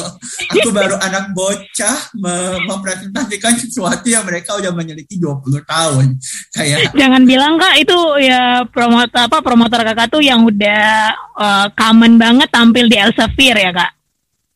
aku 0.54 0.70
baru 0.70 0.94
anak 1.02 1.34
bocah 1.34 1.98
me, 2.22 2.62
mempresentasikan 2.70 3.58
sesuatu 3.58 4.06
yang 4.06 4.22
mereka 4.30 4.62
udah 4.62 4.70
meneliti 4.78 5.18
20 5.18 5.66
tahun. 5.66 6.06
Kayak 6.54 6.94
jangan 6.94 7.26
bilang 7.26 7.58
kak 7.58 7.82
itu 7.82 7.98
ya 8.22 8.62
promotor 8.70 9.26
apa 9.26 9.42
promotor 9.42 9.82
kakak 9.82 10.14
tuh 10.14 10.22
yang 10.22 10.46
udah 10.46 11.10
uh, 11.34 11.66
common 11.74 12.22
banget 12.22 12.46
tampil 12.54 12.86
di 12.86 12.94
Elsevier 12.94 13.58
ya 13.58 13.72
kak? 13.74 13.92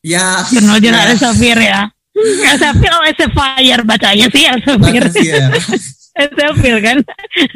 Ya. 0.05 0.45
Jurnal-jurnal 0.45 1.09
ya. 1.09 1.11
Elsevier 1.17 1.59
ya. 1.59 1.81
Elsevier 2.53 2.93
oh 3.01 3.03
Elsevier 3.09 3.81
bacanya 3.81 4.29
sih 4.29 4.45
Elsevier 4.45 5.09
Sepil 6.13 6.77
kan? 6.77 6.97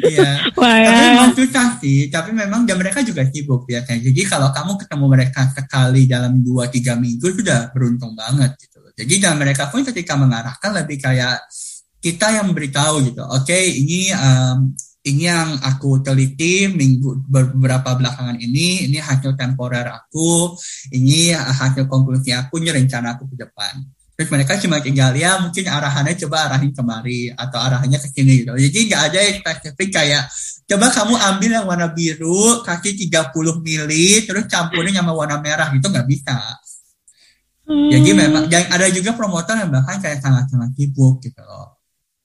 Iya. 0.02 0.30
Wah, 0.58 0.76
ya. 0.82 0.90
Tapi 0.90 1.02
memang 1.14 1.32
susah 1.38 1.68
sih. 1.78 2.10
Tapi 2.10 2.30
memang 2.34 2.66
dan 2.66 2.74
mereka 2.74 3.06
juga 3.06 3.22
sibuk 3.30 3.70
ya 3.70 3.86
kan. 3.86 4.02
Jadi 4.02 4.26
kalau 4.26 4.50
kamu 4.50 4.72
ketemu 4.82 5.06
mereka 5.06 5.40
sekali 5.54 6.10
dalam 6.10 6.42
dua 6.42 6.66
tiga 6.66 6.98
minggu 6.98 7.38
sudah 7.38 7.70
beruntung 7.70 8.18
banget 8.18 8.58
gitu. 8.58 8.82
Jadi 8.98 9.14
dan 9.22 9.38
mereka 9.38 9.70
pun 9.70 9.86
ketika 9.86 10.18
mengarahkan 10.18 10.74
lebih 10.74 10.98
kayak 10.98 11.38
kita 12.02 12.34
yang 12.34 12.50
beritahu 12.50 13.06
gitu. 13.06 13.22
Oke, 13.22 13.54
okay, 13.54 13.64
ini 13.78 14.10
um, 14.10 14.74
ini 15.06 15.30
yang 15.30 15.54
aku 15.62 16.02
teliti 16.02 16.66
minggu 16.66 17.30
beberapa 17.30 17.94
belakangan 17.94 18.42
ini, 18.42 18.90
ini 18.90 18.98
hasil 18.98 19.38
temporer 19.38 19.86
aku, 19.86 20.58
ini 20.90 21.30
hasil 21.30 21.86
konklusi 21.86 22.34
aku, 22.34 22.58
ini 22.58 22.74
rencana 22.74 23.14
aku 23.14 23.30
ke 23.30 23.46
depan 23.46 23.97
terus 24.18 24.34
mereka 24.34 24.58
cuma 24.58 24.82
tinggal 24.82 25.14
ya 25.14 25.38
mungkin 25.38 25.62
arahannya 25.62 26.18
coba 26.26 26.50
arahin 26.50 26.74
kemari 26.74 27.30
atau 27.30 27.54
arahannya 27.62 28.02
ke 28.02 28.08
sini 28.10 28.42
gitu. 28.42 28.50
Jadi 28.58 28.78
nggak 28.90 29.02
ada 29.06 29.18
yang 29.22 29.36
spesifik 29.38 29.88
kayak 29.94 30.22
coba 30.66 30.86
kamu 30.90 31.14
ambil 31.14 31.50
yang 31.54 31.66
warna 31.70 31.88
biru 31.94 32.66
kasih 32.66 32.98
30 32.98 33.62
mili 33.62 34.26
terus 34.26 34.50
campurin 34.50 34.90
sama 34.90 35.14
warna 35.14 35.38
merah 35.38 35.70
gitu 35.70 35.86
nggak 35.86 36.08
bisa. 36.10 36.34
Hmm. 37.68 37.92
jadi 37.92 38.16
memang 38.16 38.48
dan 38.48 38.64
ada 38.72 38.88
juga 38.88 39.12
promotor 39.12 39.52
yang 39.60 39.68
bahkan 39.68 40.02
kayak 40.02 40.18
sangat-sangat 40.18 40.74
sibuk 40.74 41.22
gitu. 41.22 41.38
Loh 41.46 41.78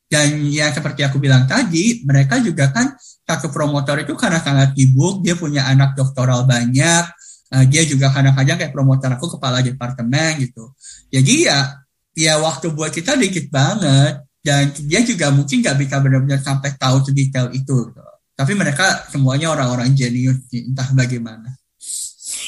dan 0.10 0.45
ya 0.49 0.69
seperti 0.69 1.01
aku 1.01 1.17
bilang 1.17 1.49
tadi 1.49 2.06
mereka 2.06 2.38
juga 2.38 2.69
kan 2.69 2.93
satu 3.01 3.49
promotor 3.49 4.01
itu 4.01 4.13
karena 4.13 4.38
sangat 4.41 4.77
sibuk 4.77 5.21
dia 5.21 5.34
punya 5.34 5.65
anak 5.65 5.97
doktoral 5.97 6.45
banyak 6.45 7.06
uh, 7.53 7.65
dia 7.65 7.82
juga 7.86 8.13
kadang-kadang 8.13 8.58
kayak 8.62 8.73
promotor 8.73 9.10
aku 9.13 9.38
kepala 9.38 9.65
departemen 9.65 10.41
gitu. 10.41 10.73
Jadi 11.10 11.49
ya 11.49 11.83
ya 12.13 12.38
waktu 12.41 12.69
buat 12.73 12.93
kita 12.93 13.17
dikit 13.17 13.49
banget 13.49 14.21
dan 14.43 14.69
dia 14.86 15.02
juga 15.02 15.34
mungkin 15.34 15.63
nggak 15.63 15.78
bisa 15.80 15.95
benar-benar 16.04 16.41
sampai 16.41 16.76
tahu 16.78 17.02
sedetail 17.06 17.49
itu 17.54 17.89
gitu. 17.89 18.04
tapi 18.38 18.54
mereka 18.54 19.08
semuanya 19.10 19.54
orang-orang 19.54 19.93
jenius 19.93 20.45
entah 20.54 20.89
bagaimana 20.93 21.49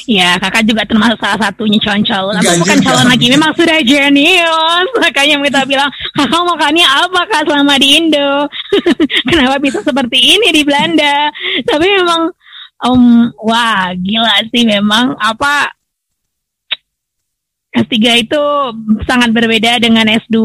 Ya, 0.06 0.38
kakak 0.38 0.62
juga 0.62 0.86
termasuk 0.86 1.18
salah 1.18 1.50
satunya 1.50 1.82
calon-calon. 1.82 2.38
Aku 2.38 2.62
bukan 2.62 2.78
calon 2.78 3.10
lagi, 3.10 3.26
memang 3.26 3.50
sudah 3.58 3.82
jenius. 3.82 4.88
Makanya 5.02 5.42
kita 5.42 5.62
bilang, 5.66 5.90
kakak 6.14 6.42
makannya 6.46 6.86
apa 6.86 7.20
kak 7.26 7.42
selama 7.42 7.74
di 7.74 7.88
Indo? 7.98 8.46
Kenapa 9.30 9.58
bisa 9.58 9.82
seperti 9.82 10.38
ini 10.38 10.54
di 10.54 10.62
Belanda? 10.62 11.26
Tapi 11.66 11.86
memang, 11.90 12.30
um, 12.86 13.34
wah 13.42 13.90
gila 13.98 14.46
sih 14.54 14.62
memang 14.62 15.16
apa 15.18 15.74
S3 17.84 18.24
itu 18.24 18.42
sangat 19.04 19.36
berbeda 19.36 19.76
dengan 19.76 20.08
S2 20.08 20.38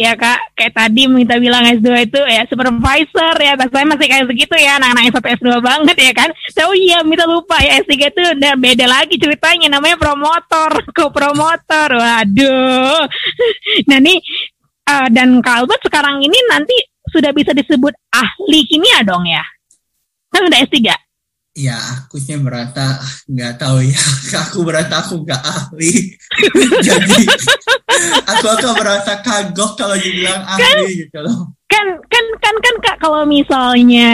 ya 0.00 0.16
kak. 0.16 0.56
Kayak 0.56 0.72
tadi 0.72 1.04
minta 1.04 1.36
bilang 1.36 1.68
S2 1.68 1.88
itu 2.08 2.20
ya 2.24 2.48
supervisor 2.48 3.34
ya. 3.36 3.52
Saya 3.60 3.84
masih 3.84 4.06
kayak 4.08 4.26
segitu 4.32 4.56
ya. 4.56 4.80
Anak-anak 4.80 5.04
S1 5.12 5.26
S2 5.40 5.48
banget 5.60 5.96
ya 6.00 6.12
kan. 6.16 6.30
So 6.48 6.72
iya 6.72 7.04
minta 7.04 7.28
lupa 7.28 7.60
ya 7.60 7.84
S3 7.84 7.92
itu 7.92 8.20
udah 8.40 8.52
beda 8.56 8.86
lagi 8.88 9.20
ceritanya. 9.20 9.76
Namanya 9.76 10.00
promotor 10.00 10.70
co-promotor. 10.96 11.88
Waduh. 12.00 13.04
Nah 13.88 13.98
nih 13.98 14.18
uh, 14.86 15.08
dan 15.10 15.42
Kalbert 15.42 15.82
sekarang 15.82 16.22
ini 16.22 16.36
nanti 16.50 16.74
sudah 17.10 17.34
bisa 17.34 17.50
disebut 17.50 17.92
ahli 18.14 18.60
kimia 18.70 19.02
dong 19.02 19.26
ya. 19.26 19.42
Kan 20.30 20.46
udah 20.46 20.58
S3 20.64 21.09
ya 21.54 21.74
aku 21.74 22.16
sih 22.22 22.38
merasa 22.38 22.98
nggak 23.26 23.58
tahu 23.58 23.82
ya. 23.82 24.00
Aku 24.46 24.62
merasa 24.62 25.02
aku 25.02 25.26
nggak 25.26 25.42
ahli. 25.42 26.14
Jadi 26.86 27.26
aku 28.24 28.46
akan 28.46 28.72
merasa 28.78 29.18
kagok 29.20 29.74
kalau 29.74 29.98
dibilang 29.98 30.40
ahli 30.46 30.62
kan, 30.62 31.00
gitu 31.04 31.18
loh. 31.20 31.52
kan 31.66 31.86
kan 32.06 32.24
kan 32.38 32.56
kan 32.62 32.74
kak 32.80 32.96
kalau 33.02 33.26
misalnya 33.26 34.10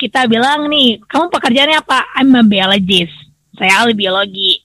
kita 0.00 0.24
bilang 0.26 0.66
nih 0.72 0.96
kamu 1.06 1.28
pekerjaannya 1.28 1.76
apa? 1.76 1.98
I'm 2.16 2.32
a 2.34 2.42
biologist. 2.42 3.14
Saya 3.56 3.84
ahli 3.84 3.92
biologi. 3.92 4.64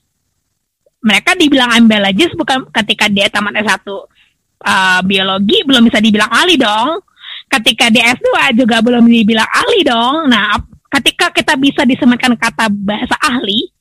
Mereka 1.04 1.36
dibilang 1.36 1.76
I'm 1.76 1.86
biologist 1.92 2.34
bukan 2.40 2.72
ketika 2.72 3.12
dia 3.12 3.28
tamat 3.28 3.62
S1 3.62 3.84
uh, 3.84 5.00
biologi 5.04 5.68
belum 5.68 5.92
bisa 5.92 6.00
dibilang 6.00 6.32
ahli 6.32 6.56
dong. 6.56 7.04
Ketika 7.52 7.92
di 7.92 8.00
S2 8.00 8.56
juga 8.64 8.80
belum 8.80 9.04
dibilang 9.04 9.50
ahli 9.50 9.84
dong. 9.84 10.32
Nah 10.32 10.56
ketika 10.92 11.32
kita 11.32 11.54
bisa 11.56 11.88
disematkan 11.88 12.36
kata 12.36 12.68
bahasa 12.68 13.16
ahli, 13.24 13.72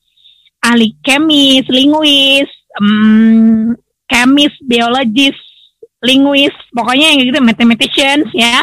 ahli 0.62 0.94
kemis, 1.02 1.66
linguis, 1.66 2.46
um, 2.78 3.74
biologis, 4.66 5.34
linguis, 6.06 6.54
pokoknya 6.70 7.06
yang 7.10 7.26
gitu 7.26 7.40
mathematicians 7.42 8.30
ya. 8.32 8.62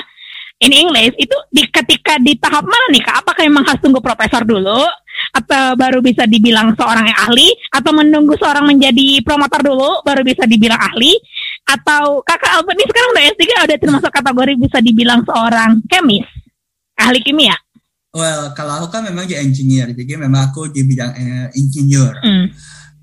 In 0.57 0.73
English 0.73 1.13
itu 1.21 1.37
di 1.53 1.69
ketika 1.69 2.17
di 2.17 2.33
tahap 2.33 2.65
mana 2.65 2.89
nih 2.89 3.05
kak? 3.05 3.21
Apakah 3.21 3.45
memang 3.45 3.61
harus 3.61 3.77
tunggu 3.77 4.01
profesor 4.01 4.41
dulu? 4.41 4.89
Atau 5.37 5.77
baru 5.77 6.01
bisa 6.01 6.25
dibilang 6.25 6.73
seorang 6.73 7.05
yang 7.05 7.19
ahli? 7.29 7.53
Atau 7.69 7.93
menunggu 7.93 8.33
seorang 8.41 8.65
menjadi 8.65 9.21
promotor 9.21 9.61
dulu 9.61 10.01
baru 10.01 10.25
bisa 10.25 10.49
dibilang 10.49 10.81
ahli? 10.81 11.13
Atau 11.61 12.25
kakak 12.25 12.57
Albert 12.57 12.73
ini 12.73 12.85
sekarang 12.89 13.09
udah 13.13 13.23
S3 13.37 13.43
udah 13.69 13.77
termasuk 13.77 14.09
kategori 14.09 14.53
bisa 14.57 14.77
dibilang 14.81 15.21
seorang 15.29 15.71
kemis? 15.85 16.25
Ahli 16.97 17.21
kimia 17.21 17.53
Well, 18.17 18.57
kalau 18.57 18.81
aku 18.81 18.97
kan 18.97 19.05
memang 19.05 19.29
di 19.29 19.37
engineer, 19.37 19.93
jadi 19.93 20.17
memang 20.17 20.49
aku 20.49 20.73
di 20.73 20.81
bidang 20.81 21.13
uh, 21.13 21.47
insinyur. 21.53 22.17
Mm. 22.25 22.45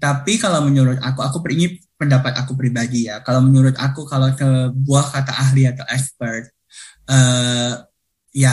Tapi 0.02 0.42
kalau 0.42 0.66
menurut 0.66 0.98
aku, 0.98 1.22
aku 1.22 1.38
ini 1.54 1.78
pendapat 1.94 2.34
aku 2.34 2.58
pribadi 2.58 3.06
ya. 3.06 3.22
Kalau 3.22 3.38
menurut 3.38 3.78
aku, 3.78 4.02
kalau 4.10 4.34
sebuah 4.34 5.14
kata 5.14 5.30
ahli 5.30 5.70
atau 5.70 5.86
expert, 5.86 6.50
uh, 7.06 7.78
ya 8.34 8.50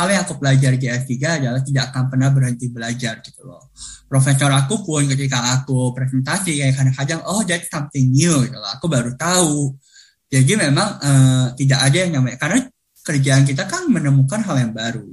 hal 0.00 0.06
yang 0.08 0.24
aku 0.24 0.40
pelajari 0.40 0.80
di 0.80 0.88
S3 0.88 1.44
adalah 1.44 1.60
tidak 1.60 1.92
akan 1.92 2.08
pernah 2.08 2.32
berhenti 2.32 2.72
belajar 2.72 3.20
gitu 3.20 3.44
loh. 3.44 3.76
Profesor 4.08 4.48
aku 4.48 4.80
pun 4.80 5.04
ketika 5.12 5.60
aku 5.60 5.92
presentasi 5.92 6.56
kayak 6.56 6.72
kadang-kadang, 6.72 7.20
oh 7.28 7.44
that's 7.44 7.68
something 7.68 8.08
new 8.08 8.32
gitu 8.48 8.56
loh. 8.56 8.70
Aku 8.80 8.88
baru 8.88 9.12
tahu. 9.12 9.76
Jadi 10.32 10.56
memang 10.56 10.88
uh, 11.04 11.46
tidak 11.52 11.84
ada 11.84 11.96
yang 12.00 12.16
namanya, 12.16 12.40
karena 12.40 12.64
kerjaan 13.04 13.44
kita 13.44 13.68
kan 13.68 13.92
menemukan 13.92 14.40
hal 14.40 14.56
yang 14.56 14.72
baru 14.72 15.11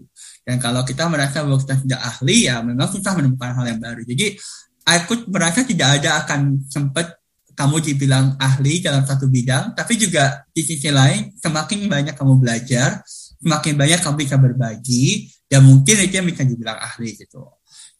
dan 0.50 0.58
kalau 0.58 0.82
kita 0.82 1.06
merasa 1.06 1.46
bahwa 1.46 1.62
kita 1.62 1.78
tidak 1.86 2.02
ahli, 2.02 2.50
ya 2.50 2.66
memang 2.66 2.90
susah 2.90 3.14
menemukan 3.14 3.54
hal 3.54 3.70
yang 3.70 3.78
baru. 3.78 4.02
Jadi, 4.02 4.34
aku 4.82 5.30
merasa 5.30 5.62
tidak 5.62 6.02
ada 6.02 6.26
akan 6.26 6.66
sempat 6.66 7.22
kamu 7.54 7.78
dibilang 7.86 8.34
ahli 8.42 8.82
dalam 8.82 9.06
satu 9.06 9.30
bidang, 9.30 9.78
tapi 9.78 9.94
juga 10.02 10.42
di 10.50 10.66
sisi 10.66 10.90
lain, 10.90 11.38
semakin 11.38 11.86
banyak 11.86 12.18
kamu 12.18 12.42
belajar, 12.42 13.06
semakin 13.38 13.78
banyak 13.78 14.00
kamu 14.02 14.16
bisa 14.26 14.36
berbagi, 14.42 15.30
dan 15.46 15.70
mungkin 15.70 16.02
itu 16.02 16.18
yang 16.18 16.26
bisa 16.26 16.42
dibilang 16.42 16.82
ahli 16.82 17.14
gitu. 17.14 17.46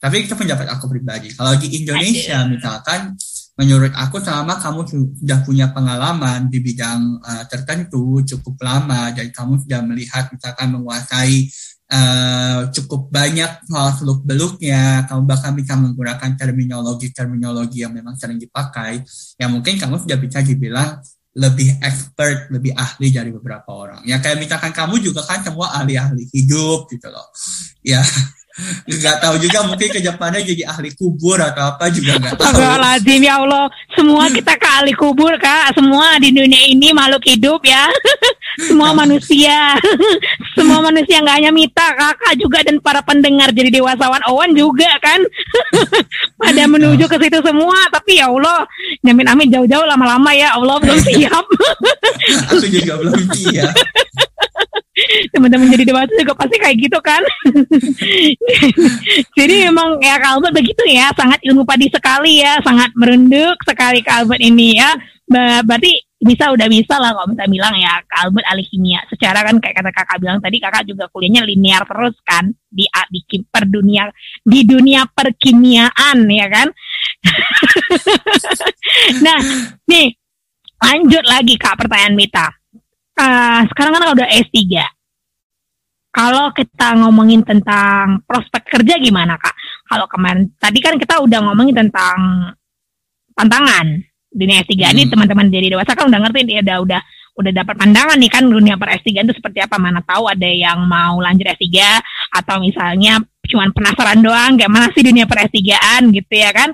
Tapi 0.02 0.26
itu 0.26 0.34
pendapat 0.34 0.66
aku 0.74 0.90
pribadi. 0.90 1.30
Kalau 1.30 1.54
di 1.54 1.86
Indonesia 1.86 2.50
misalkan, 2.50 3.14
menurut 3.60 3.92
aku 3.92 4.24
selama 4.24 4.58
kamu 4.58 4.88
sudah 4.88 5.44
punya 5.44 5.70
pengalaman 5.76 6.48
di 6.48 6.64
bidang 6.64 7.20
uh, 7.20 7.44
tertentu 7.46 8.24
cukup 8.24 8.56
lama 8.64 9.12
dan 9.12 9.28
kamu 9.36 9.60
sudah 9.60 9.84
melihat 9.84 10.32
misalkan 10.32 10.72
menguasai 10.72 11.52
uh, 11.90 12.70
cukup 12.70 13.10
banyak 13.10 13.52
hal 13.66 13.90
seluk 13.98 14.22
beluknya, 14.24 15.10
kamu 15.10 15.26
bahkan 15.26 15.52
bisa 15.58 15.74
menggunakan 15.76 16.30
terminologi-terminologi 16.38 17.84
yang 17.84 17.94
memang 17.94 18.16
sering 18.16 18.38
dipakai, 18.38 19.02
yang 19.42 19.52
mungkin 19.54 19.76
kamu 19.76 19.98
sudah 20.02 20.18
bisa 20.22 20.40
dibilang 20.46 21.02
lebih 21.38 21.78
expert, 21.80 22.50
lebih 22.50 22.74
ahli 22.74 23.14
dari 23.14 23.30
beberapa 23.30 23.70
orang. 23.70 24.02
Ya 24.04 24.18
kayak 24.18 24.42
misalkan 24.42 24.74
kamu 24.74 24.98
juga 25.00 25.22
kan 25.24 25.46
semua 25.46 25.72
ahli-ahli 25.78 26.26
hidup 26.34 26.90
gitu 26.90 27.08
loh. 27.10 27.30
Ya 27.86 28.02
nggak 28.90 29.18
tahu 29.24 29.36
juga 29.40 29.64
mungkin 29.64 29.88
ke 29.88 30.04
depannya 30.04 30.44
jadi 30.44 30.68
ahli 30.68 30.92
kubur 30.98 31.40
atau 31.40 31.76
apa 31.76 31.88
juga 31.94 32.20
nggak 32.20 32.36
tahu. 32.36 32.60
Lazim 32.60 33.22
ya 33.24 33.40
Allah, 33.40 33.72
semua 33.96 34.28
kita 34.28 34.54
ke 34.60 34.68
ahli 34.68 34.94
kubur 34.98 35.32
kak, 35.40 35.78
semua 35.78 36.20
di 36.20 36.34
dunia 36.36 36.64
ini 36.68 36.92
makhluk 36.92 37.24
hidup 37.24 37.62
ya, 37.64 37.88
semua 38.58 38.92
manusia, 38.98 39.78
semua 40.58 40.82
manusia 40.82 41.22
nggak 41.22 41.38
hanya 41.38 41.52
Mita, 41.54 41.94
kakak 41.94 42.34
juga 42.42 42.60
dan 42.66 42.82
para 42.82 43.06
pendengar 43.06 43.54
jadi 43.54 43.70
dewasawan. 43.70 44.26
Owan 44.26 44.58
juga 44.58 44.90
kan, 45.00 45.22
pada 46.42 46.64
menuju 46.66 47.06
ke 47.06 47.18
situ 47.22 47.40
semua, 47.46 47.78
tapi 47.94 48.18
ya 48.18 48.32
Allah, 48.32 48.66
nyamin 49.06 49.28
amin 49.30 49.48
jauh-jauh 49.54 49.86
lama-lama 49.86 50.34
ya. 50.34 50.58
Allah 50.58 50.82
belum 50.82 51.00
siap. 51.00 51.46
Aku 52.52 52.66
juga 52.66 52.94
belum 52.98 53.22
siap. 53.38 53.74
Teman-teman 55.32 55.72
jadi 55.72 55.88
dewasa 55.88 56.12
juga 56.12 56.36
pasti 56.36 56.60
kayak 56.60 56.76
gitu 56.76 57.00
kan? 57.00 57.24
Jadi 59.40 59.56
memang 59.72 59.96
ya 60.04 60.20
Kalbert 60.20 60.52
begitu 60.52 60.84
ya. 60.92 61.08
Sangat 61.16 61.40
ilmu 61.48 61.64
padi 61.64 61.88
sekali 61.88 62.44
ya. 62.44 62.60
Sangat 62.60 62.92
merunduk 63.00 63.56
sekali 63.64 64.04
Kalbert 64.04 64.44
ini 64.44 64.76
ya. 64.76 64.92
Berarti 65.64 66.09
bisa 66.20 66.52
udah 66.52 66.68
bisa 66.68 67.00
lah 67.00 67.16
kalau 67.16 67.32
kita 67.32 67.48
bilang 67.48 67.72
ya 67.80 68.04
Kalbert 68.04 68.44
ahli 68.52 68.68
kimia 68.68 69.00
secara 69.08 69.40
kan 69.40 69.56
kayak 69.64 69.80
kata 69.80 69.92
kakak 69.96 70.20
bilang 70.20 70.44
tadi 70.44 70.60
kakak 70.60 70.84
juga 70.84 71.08
kuliahnya 71.08 71.48
linear 71.48 71.88
terus 71.88 72.20
kan 72.28 72.52
di 72.68 72.84
di 73.08 73.24
per 73.48 73.64
dunia 73.64 74.12
di 74.44 74.68
dunia 74.68 75.08
perkimiaan 75.08 76.28
ya 76.28 76.48
kan? 76.52 76.68
Nah 79.24 79.40
nih 79.88 80.12
lanjut 80.80 81.24
lagi 81.24 81.56
kak 81.56 81.80
pertanyaan 81.80 82.16
Mita. 82.20 82.52
Uh, 83.20 83.68
sekarang 83.72 84.00
kan 84.00 84.16
udah 84.16 84.28
S3 84.32 84.80
kalau 86.10 86.52
kita 86.56 86.96
ngomongin 87.00 87.44
tentang 87.48 88.24
prospek 88.28 88.68
kerja 88.68 89.00
gimana 89.00 89.40
kak? 89.40 89.56
Kalau 89.88 90.04
kemarin 90.12 90.52
tadi 90.60 90.84
kan 90.84 91.00
kita 91.00 91.24
udah 91.24 91.40
ngomongin 91.48 91.88
tentang 91.88 92.52
tantangan 93.38 94.09
dunia 94.30 94.62
S3 94.66 94.74
hmm. 94.78 94.94
ini 94.94 95.04
teman-teman 95.10 95.46
jadi 95.50 95.68
dewasa 95.74 95.92
kan 95.98 96.06
udah 96.10 96.20
ngerti 96.26 96.42
dia 96.46 96.62
udah 96.62 96.78
udah 96.86 97.02
udah 97.40 97.52
dapat 97.56 97.76
pandangan 97.80 98.18
nih 98.20 98.32
kan 98.32 98.44
dunia 98.46 98.76
per 98.76 99.00
S3 99.00 99.26
itu 99.26 99.34
seperti 99.34 99.64
apa 99.64 99.80
mana 99.80 100.04
tahu 100.04 100.28
ada 100.28 100.50
yang 100.50 100.84
mau 100.86 101.18
lanjut 101.24 101.48
S3 101.48 101.66
atau 102.36 102.60
misalnya 102.60 103.24
cuman 103.50 103.74
penasaran 103.74 104.22
doang 104.22 104.60
kayak 104.60 104.70
mana 104.70 104.94
sih 104.94 105.02
dunia 105.02 105.26
per 105.26 105.50
S3an 105.50 106.14
gitu 106.14 106.34
ya 106.36 106.54
kan 106.54 106.70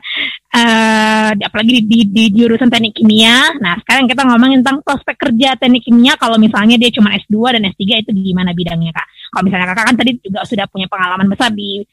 uh, 0.55 1.31
apalagi 1.35 1.83
di, 1.83 1.83
di, 1.83 1.99
di 2.07 2.23
jurusan 2.31 2.71
teknik 2.71 2.95
kimia. 2.95 3.55
Nah, 3.59 3.75
sekarang 3.83 4.07
kita 4.07 4.23
ngomongin 4.23 4.63
tentang 4.63 4.79
prospek 4.81 5.15
kerja 5.19 5.59
teknik 5.59 5.83
kimia 5.83 6.15
kalau 6.15 6.39
misalnya 6.39 6.79
dia 6.79 6.91
cuma 6.95 7.11
S2 7.15 7.59
dan 7.59 7.61
S3 7.75 7.83
itu 8.07 8.11
gimana 8.15 8.55
bidangnya, 8.55 8.95
Kak? 8.95 9.07
Kalau 9.31 9.43
misalnya 9.43 9.67
Kakak 9.71 9.85
kan 9.91 9.95
tadi 9.99 10.11
juga 10.19 10.41
sudah 10.47 10.65
punya 10.71 10.87
pengalaman 10.87 11.27
besar 11.27 11.51
di 11.51 11.83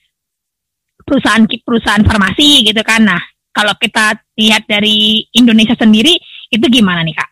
perusahaan 1.03 1.43
perusahaan 1.47 2.03
farmasi 2.07 2.71
gitu 2.71 2.83
kan. 2.87 3.03
Nah, 3.03 3.21
kalau 3.53 3.77
kita 3.79 4.19
lihat 4.41 4.65
dari 4.67 5.29
Indonesia 5.37 5.77
sendiri 5.77 6.17
itu 6.49 6.67
gimana 6.73 7.05
nih, 7.05 7.17
Kak? 7.17 7.31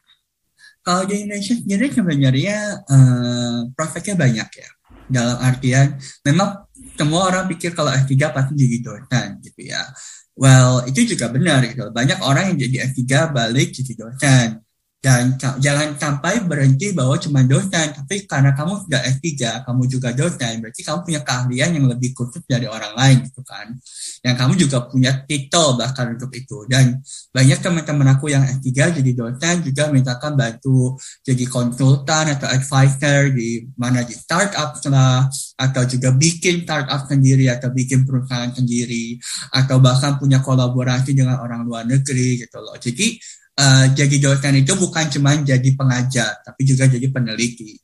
Kalau 0.80 1.02
di 1.04 1.24
Indonesia 1.24 1.56
sendiri 1.56 1.92
sebenarnya 1.92 2.56
uh, 2.88 3.58
prospeknya 3.72 4.16
banyak 4.16 4.48
ya. 4.48 4.68
Dalam 5.10 5.42
artian 5.42 5.98
memang 6.22 6.70
semua 6.94 7.26
orang 7.26 7.50
pikir 7.50 7.74
kalau 7.74 7.90
S3 7.90 8.14
pasti 8.30 8.52
jadi 8.54 8.78
dosen 8.78 9.42
gitu 9.42 9.74
ya 9.74 9.82
Well, 10.40 10.88
itu 10.88 11.04
juga 11.04 11.28
benar 11.28 11.60
gitu. 11.68 11.92
Banyak 11.92 12.24
orang 12.24 12.54
yang 12.54 12.58
jadi 12.64 12.88
S3 12.88 13.28
balik 13.28 13.76
jadi 13.76 13.92
dosen. 13.92 14.59
Dan 15.00 15.40
jangan 15.40 15.96
sampai 15.96 16.44
berhenti 16.44 16.92
bahwa 16.92 17.16
cuma 17.16 17.40
dosen, 17.40 17.88
tapi 17.88 18.28
karena 18.28 18.52
kamu 18.52 18.84
sudah 18.84 19.00
S3, 19.00 19.64
kamu 19.64 19.82
juga 19.88 20.12
dosen, 20.12 20.60
berarti 20.60 20.84
kamu 20.84 20.98
punya 21.08 21.20
keahlian 21.24 21.70
yang 21.72 21.86
lebih 21.88 22.12
khusus 22.12 22.44
dari 22.44 22.68
orang 22.68 22.92
lain 22.92 23.24
gitu 23.24 23.40
kan. 23.40 23.72
Yang 24.20 24.36
kamu 24.36 24.52
juga 24.60 24.84
punya 24.84 25.24
titel 25.24 25.80
bahkan 25.80 26.12
untuk 26.12 26.28
itu. 26.36 26.68
Dan 26.68 27.00
banyak 27.32 27.58
teman-teman 27.64 28.12
aku 28.12 28.28
yang 28.28 28.44
S3 28.44 29.00
jadi 29.00 29.12
dosen 29.16 29.64
juga 29.64 29.88
mintakan 29.88 30.36
bantu 30.36 31.00
jadi 31.24 31.48
konsultan 31.48 32.36
atau 32.36 32.52
advisor 32.52 33.32
di 33.32 33.72
mana 33.80 34.04
di 34.04 34.12
startup 34.12 34.76
lah, 34.92 35.24
atau 35.56 35.82
juga 35.88 36.12
bikin 36.12 36.68
startup 36.68 37.08
sendiri 37.08 37.48
atau 37.48 37.72
bikin 37.72 38.04
perusahaan 38.04 38.52
sendiri, 38.52 39.16
atau 39.56 39.80
bahkan 39.80 40.20
punya 40.20 40.44
kolaborasi 40.44 41.16
dengan 41.16 41.40
orang 41.40 41.64
luar 41.64 41.88
negeri 41.88 42.44
gitu 42.44 42.60
loh. 42.60 42.76
Jadi 42.76 43.16
uh, 43.60 43.86
jadi 43.92 44.16
dosen 44.16 44.64
itu 44.64 44.72
bukan 44.72 45.04
cuma 45.12 45.36
jadi 45.36 45.70
pengajar, 45.76 46.40
tapi 46.40 46.64
juga 46.64 46.88
jadi 46.88 47.06
peneliti. 47.12 47.76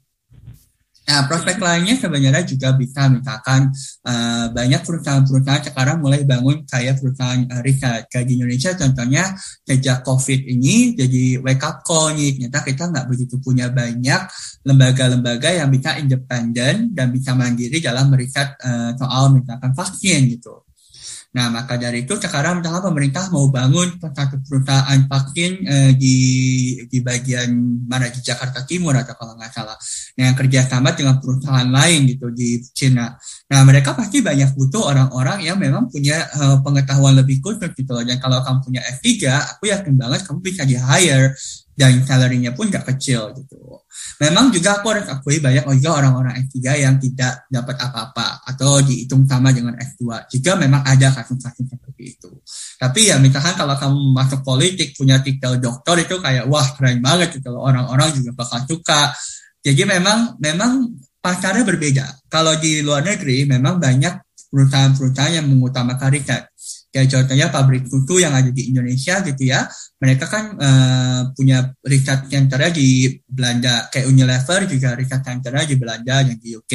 Nah, 1.06 1.22
prospek 1.30 1.62
lainnya 1.62 1.94
sebenarnya 1.94 2.42
juga 2.42 2.74
bisa 2.74 3.06
misalkan 3.06 3.70
uh, 4.02 4.50
banyak 4.50 4.82
perusahaan-perusahaan 4.82 5.62
sekarang 5.70 6.02
mulai 6.02 6.26
bangun 6.26 6.66
kayak 6.66 6.98
perusahaan 6.98 7.46
uh, 7.46 7.62
riset. 7.62 8.10
Kayak 8.10 8.26
di 8.26 8.32
Indonesia 8.34 8.74
contohnya 8.74 9.30
sejak 9.62 10.02
COVID 10.02 10.40
ini 10.50 10.98
jadi 10.98 11.38
wake 11.46 11.62
up 11.62 11.86
call 11.86 12.10
nih. 12.18 12.34
Ternyata 12.34 12.58
kita 12.66 12.90
nggak 12.90 13.06
begitu 13.06 13.38
punya 13.38 13.70
banyak 13.70 14.20
lembaga-lembaga 14.66 15.54
yang 15.54 15.70
bisa 15.70 15.94
independen 15.94 16.90
dan 16.90 17.14
bisa 17.14 17.38
mandiri 17.38 17.78
dalam 17.78 18.10
meriset 18.10 18.58
uh, 18.66 18.90
soal 18.98 19.30
misalkan 19.30 19.70
vaksin 19.78 20.26
gitu. 20.26 20.65
Nah, 21.36 21.52
maka 21.52 21.76
dari 21.76 22.08
itu 22.08 22.16
sekarang 22.16 22.64
misalnya 22.64 22.80
pemerintah 22.80 23.28
mau 23.28 23.52
bangun 23.52 24.00
satu 24.00 24.40
perusahaan 24.40 25.04
vaksin 25.04 25.52
eh, 25.68 25.92
di 25.92 26.16
di 26.88 26.98
bagian 27.04 27.52
mana 27.84 28.08
di 28.08 28.24
Jakarta 28.24 28.64
Timur 28.64 28.96
atau 28.96 29.12
kalau 29.20 29.36
nggak 29.36 29.52
salah, 29.52 29.76
yang 30.16 30.32
kerjasama 30.32 30.96
dengan 30.96 31.20
perusahaan 31.20 31.68
lain 31.68 32.08
gitu 32.08 32.32
di 32.32 32.64
Cina. 32.72 33.12
Nah, 33.46 33.62
mereka 33.62 33.94
pasti 33.94 34.18
banyak 34.18 34.58
butuh 34.58 34.90
orang-orang 34.90 35.46
yang 35.46 35.54
memang 35.54 35.86
punya 35.86 36.26
eh, 36.26 36.58
pengetahuan 36.66 37.14
lebih 37.14 37.38
khusus 37.38 37.70
gitu 37.78 37.90
loh. 37.94 38.02
Dan 38.02 38.18
kalau 38.18 38.42
kamu 38.42 38.58
punya 38.58 38.82
F3, 38.98 39.06
aku 39.54 39.70
yakin 39.70 39.94
banget 39.94 40.26
kamu 40.26 40.38
bisa 40.42 40.62
di 40.66 40.74
hire 40.74 41.30
dan 41.76 42.02
salary-nya 42.02 42.56
pun 42.56 42.66
nggak 42.72 42.88
kecil 42.96 43.36
gitu. 43.36 43.84
Memang 44.16 44.48
juga 44.48 44.80
aku 44.80 44.96
harus 44.96 45.06
akui 45.12 45.44
banyak 45.44 45.68
juga 45.76 46.00
orang-orang 46.00 46.40
S3 46.48 46.56
yang 46.80 46.96
tidak 46.96 47.44
dapat 47.52 47.76
apa-apa 47.76 48.48
atau 48.48 48.80
dihitung 48.80 49.28
sama 49.28 49.52
dengan 49.52 49.76
S2. 49.76 50.32
Jika 50.32 50.56
memang 50.56 50.80
ada 50.80 51.12
kasus-kasus 51.12 51.68
seperti 51.68 52.16
itu. 52.16 52.32
Tapi 52.80 53.12
ya 53.12 53.20
misalkan 53.20 53.52
kalau 53.60 53.76
kamu 53.76 54.00
masuk 54.16 54.40
politik 54.40 54.96
punya 54.96 55.20
titel 55.20 55.60
doktor 55.60 56.00
itu 56.00 56.16
kayak 56.16 56.48
wah 56.48 56.64
keren 56.74 57.04
banget 57.04 57.36
gitu 57.36 57.52
orang-orang 57.60 58.08
juga 58.16 58.32
bakal 58.32 58.64
suka. 58.64 59.12
Jadi 59.60 59.84
memang 59.84 60.40
memang 60.40 60.96
pasarnya 61.26 61.66
berbeda. 61.66 62.06
Kalau 62.30 62.54
di 62.54 62.86
luar 62.86 63.02
negeri 63.02 63.42
memang 63.50 63.82
banyak 63.82 64.14
perusahaan-perusahaan 64.46 65.42
yang 65.42 65.50
mengutamakan 65.50 66.14
riset 66.14 66.46
Kayak 66.96 67.12
contohnya 67.12 67.46
pabrik 67.52 67.84
susu 67.84 68.24
yang 68.24 68.32
ada 68.32 68.48
di 68.48 68.72
Indonesia 68.72 69.20
gitu 69.20 69.52
ya. 69.52 69.68
Mereka 70.00 70.24
kan 70.32 70.56
uh, 70.56 71.20
punya 71.36 71.68
riset 71.84 72.24
centernya 72.24 72.72
di 72.72 73.12
Belanda. 73.20 73.92
Kayak 73.92 74.16
Unilever 74.16 74.60
juga 74.64 74.96
riset 74.96 75.20
centernya 75.20 75.68
di 75.68 75.76
Belanda 75.76 76.24
dan 76.24 76.40
di 76.40 76.56
UK. 76.56 76.72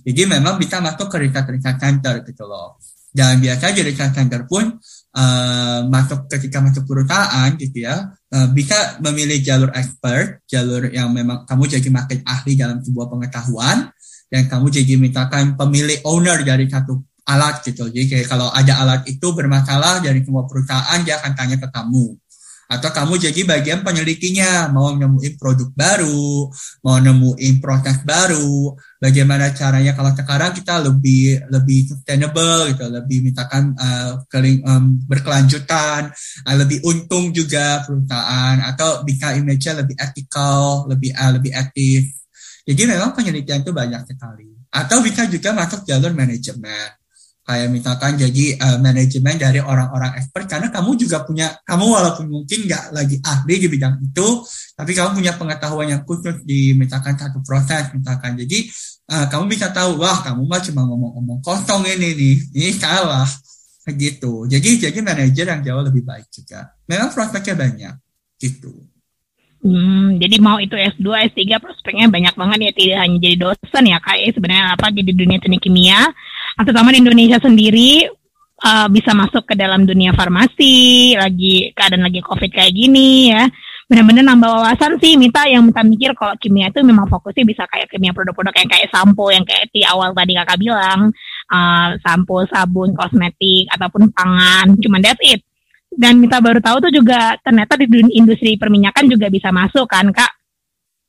Jadi 0.00 0.22
memang 0.24 0.56
bisa 0.56 0.80
masuk 0.80 1.12
ke 1.12 1.28
riset-riset 1.28 1.76
center 1.76 2.24
gitu 2.24 2.48
loh. 2.48 2.80
Dan 3.12 3.36
biasanya 3.36 3.74
di 3.76 3.82
riset 3.84 4.16
center 4.16 4.48
pun 4.48 4.80
uh, 5.16 5.86
masuk 5.90 6.30
ketika 6.30 6.62
masuk 6.62 6.86
perusahaan 6.86 7.50
gitu 7.58 7.86
ya. 7.86 8.10
Uh, 8.30 8.48
bisa 8.54 8.98
memilih 9.02 9.42
jalur 9.42 9.70
expert, 9.74 10.42
jalur 10.46 10.86
yang 10.90 11.10
memang 11.10 11.46
kamu 11.46 11.66
jadi 11.66 11.88
makin 11.90 12.18
ahli 12.22 12.54
dalam 12.54 12.78
sebuah 12.78 13.10
pengetahuan 13.10 13.90
dan 14.30 14.42
kamu 14.46 14.70
jadi 14.70 14.94
mintakan 14.94 15.58
pemilik 15.58 15.98
owner 16.06 16.46
dari 16.46 16.70
satu 16.70 17.02
alat 17.26 17.62
gitu. 17.66 17.90
Jadi 17.90 18.06
kayak 18.06 18.26
kalau 18.30 18.50
ada 18.50 18.82
alat 18.82 19.02
itu 19.06 19.26
bermasalah 19.34 20.02
dari 20.02 20.22
semua 20.22 20.46
perusahaan 20.46 20.98
dia 21.02 21.18
akan 21.18 21.32
tanya 21.34 21.56
ke 21.58 21.68
kamu. 21.70 22.14
Atau 22.70 22.94
kamu 22.94 23.18
jadi 23.18 23.42
bagian 23.42 23.82
penyelidikinya, 23.82 24.70
mau 24.70 24.94
nemuin 24.94 25.34
produk 25.34 25.74
baru, 25.74 26.46
mau 26.86 27.02
nemuin 27.02 27.58
proses 27.58 27.98
baru, 28.06 28.78
bagaimana 29.02 29.50
caranya? 29.50 29.90
Kalau 29.98 30.14
sekarang 30.14 30.54
kita 30.54 30.78
lebih 30.78 31.50
lebih 31.50 31.90
sustainable 31.90 32.70
gitu, 32.70 32.86
lebih 32.86 33.26
mintakan 33.26 33.74
uh, 33.74 34.22
keling, 34.30 34.62
um, 34.62 35.02
berkelanjutan, 35.02 36.14
uh, 36.46 36.56
lebih 36.62 36.78
untung 36.86 37.34
juga 37.34 37.82
perusahaan. 37.82 38.62
Atau 38.62 39.02
bisa 39.02 39.34
image-nya 39.34 39.82
lebih 39.82 39.98
ethical, 39.98 40.86
lebih 40.86 41.10
uh, 41.18 41.34
lebih 41.34 41.50
etis. 41.50 42.22
Jadi 42.62 42.86
memang 42.86 43.18
penelitian 43.18 43.66
itu 43.66 43.74
banyak 43.74 44.06
sekali. 44.06 44.46
Atau 44.70 45.02
bisa 45.02 45.26
juga 45.26 45.50
masuk 45.50 45.82
jalur 45.82 46.14
manajemen 46.14 46.99
kayak 47.50 47.66
misalkan 47.74 48.14
jadi 48.14 48.54
uh, 48.62 48.78
manajemen 48.78 49.34
dari 49.34 49.58
orang-orang 49.58 50.14
expert 50.22 50.46
karena 50.46 50.70
kamu 50.70 50.94
juga 50.94 51.26
punya 51.26 51.50
kamu 51.66 51.82
walaupun 51.82 52.30
mungkin 52.30 52.70
nggak 52.70 52.94
lagi 52.94 53.18
ahli 53.26 53.54
di 53.58 53.66
bidang 53.66 53.98
itu 53.98 54.46
tapi 54.78 54.94
kamu 54.94 55.18
punya 55.18 55.34
pengetahuan 55.34 55.90
yang 55.90 56.02
khusus 56.06 56.46
di 56.46 56.78
misalkan 56.78 57.18
satu 57.18 57.42
proses 57.42 57.90
misalkan. 57.90 58.38
Jadi 58.38 58.70
uh, 59.10 59.26
kamu 59.26 59.50
bisa 59.50 59.74
tahu 59.74 59.98
wah 59.98 60.22
kamu 60.22 60.46
mah 60.46 60.62
cuma 60.62 60.86
ngomong-ngomong 60.86 61.42
kosong 61.42 61.82
ini 61.90 62.14
nih 62.14 62.34
ini 62.54 62.70
salah 62.78 63.26
gitu. 63.90 64.46
Jadi 64.46 64.86
jadi 64.86 64.98
manajer 65.02 65.50
yang 65.50 65.60
jauh 65.66 65.82
lebih 65.82 66.06
baik 66.06 66.30
juga. 66.30 66.70
Memang 66.86 67.10
prospeknya 67.10 67.58
banyak 67.58 67.94
gitu. 68.38 68.86
Hmm, 69.60 70.16
jadi 70.16 70.40
mau 70.40 70.56
itu 70.56 70.72
S2, 70.72 71.04
S3 71.36 71.60
prospeknya 71.60 72.08
banyak 72.08 72.32
banget 72.32 72.58
ya 72.64 72.72
tidak 72.72 72.98
hanya 73.04 73.16
jadi 73.20 73.36
dosen 73.36 73.84
ya 73.84 73.98
kak 74.00 74.16
ya. 74.16 74.28
Sebenarnya 74.32 74.64
apa 74.72 74.86
di 74.88 75.02
dunia 75.04 75.36
teknik 75.36 75.60
kimia 75.60 76.08
terutama 76.58 76.90
di 76.90 76.98
Indonesia 77.02 77.38
sendiri 77.38 78.08
uh, 78.64 78.88
bisa 78.92 79.16
masuk 79.16 79.48
ke 79.48 79.54
dalam 79.56 79.88
dunia 79.88 80.12
farmasi 80.12 81.14
lagi 81.16 81.72
keadaan 81.72 82.04
lagi 82.04 82.20
covid 82.20 82.50
kayak 82.52 82.72
gini 82.72 83.32
ya. 83.32 83.48
Benar-benar 83.90 84.22
nambah 84.22 84.50
wawasan 84.54 85.02
sih. 85.02 85.18
Minta 85.18 85.50
yang 85.50 85.66
minta 85.66 85.82
mikir 85.82 86.14
kalau 86.14 86.38
kimia 86.38 86.70
itu 86.70 86.78
memang 86.86 87.10
fokusnya 87.10 87.42
bisa 87.42 87.66
kayak 87.66 87.90
kimia 87.90 88.14
produk-produk 88.14 88.54
yang 88.54 88.70
kayak 88.70 88.86
sampo 88.86 89.34
yang 89.34 89.42
kayak 89.42 89.66
di 89.74 89.82
awal 89.82 90.14
tadi 90.14 90.38
kakak 90.38 90.58
bilang. 90.62 91.10
Uh, 91.50 91.98
sampo 91.98 92.46
sabun 92.46 92.94
kosmetik 92.94 93.66
ataupun 93.74 94.14
pangan. 94.14 94.78
Cuman 94.78 95.02
that's 95.02 95.18
it. 95.26 95.42
Dan 95.90 96.22
minta 96.22 96.38
baru 96.38 96.62
tahu 96.62 96.86
tuh 96.86 96.92
juga 96.94 97.34
ternyata 97.42 97.74
di 97.74 97.90
industri 98.14 98.54
perminyakan 98.54 99.10
juga 99.10 99.26
bisa 99.26 99.50
masuk 99.50 99.90
kan 99.90 100.06
kak 100.14 100.39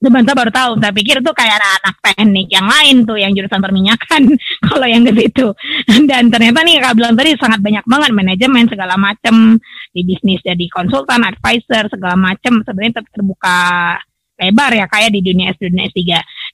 Sebentar 0.01 0.33
baru 0.33 0.49
tahu, 0.49 0.71
saya 0.81 0.89
pikir 0.89 1.21
itu 1.21 1.29
kayak 1.29 1.61
anak-anak 1.61 1.95
teknik 2.01 2.49
yang 2.49 2.65
lain 2.65 3.05
tuh 3.05 3.21
yang 3.21 3.37
jurusan 3.37 3.61
perminyakan 3.61 4.33
kalau 4.65 4.87
yang 4.89 5.05
ke 5.05 5.13
situ. 5.13 5.53
Dan 6.09 6.33
ternyata 6.33 6.65
nih 6.65 6.81
Kak 6.81 6.97
bilang 6.97 7.13
tadi 7.13 7.37
sangat 7.37 7.61
banyak 7.61 7.85
banget 7.85 8.09
manajemen 8.09 8.65
segala 8.65 8.97
macam 8.97 9.61
di 9.93 10.01
bisnis 10.01 10.41
jadi 10.41 10.65
konsultan, 10.73 11.21
advisor 11.21 11.85
segala 11.93 12.17
macam 12.17 12.65
sebenarnya 12.65 13.05
terbuka 13.13 13.57
lebar 14.41 14.73
ya 14.73 14.89
kayak 14.89 15.13
di 15.13 15.21
dunia 15.21 15.53
S2 15.53 15.69
dan 15.69 15.85
S3. 15.85 16.01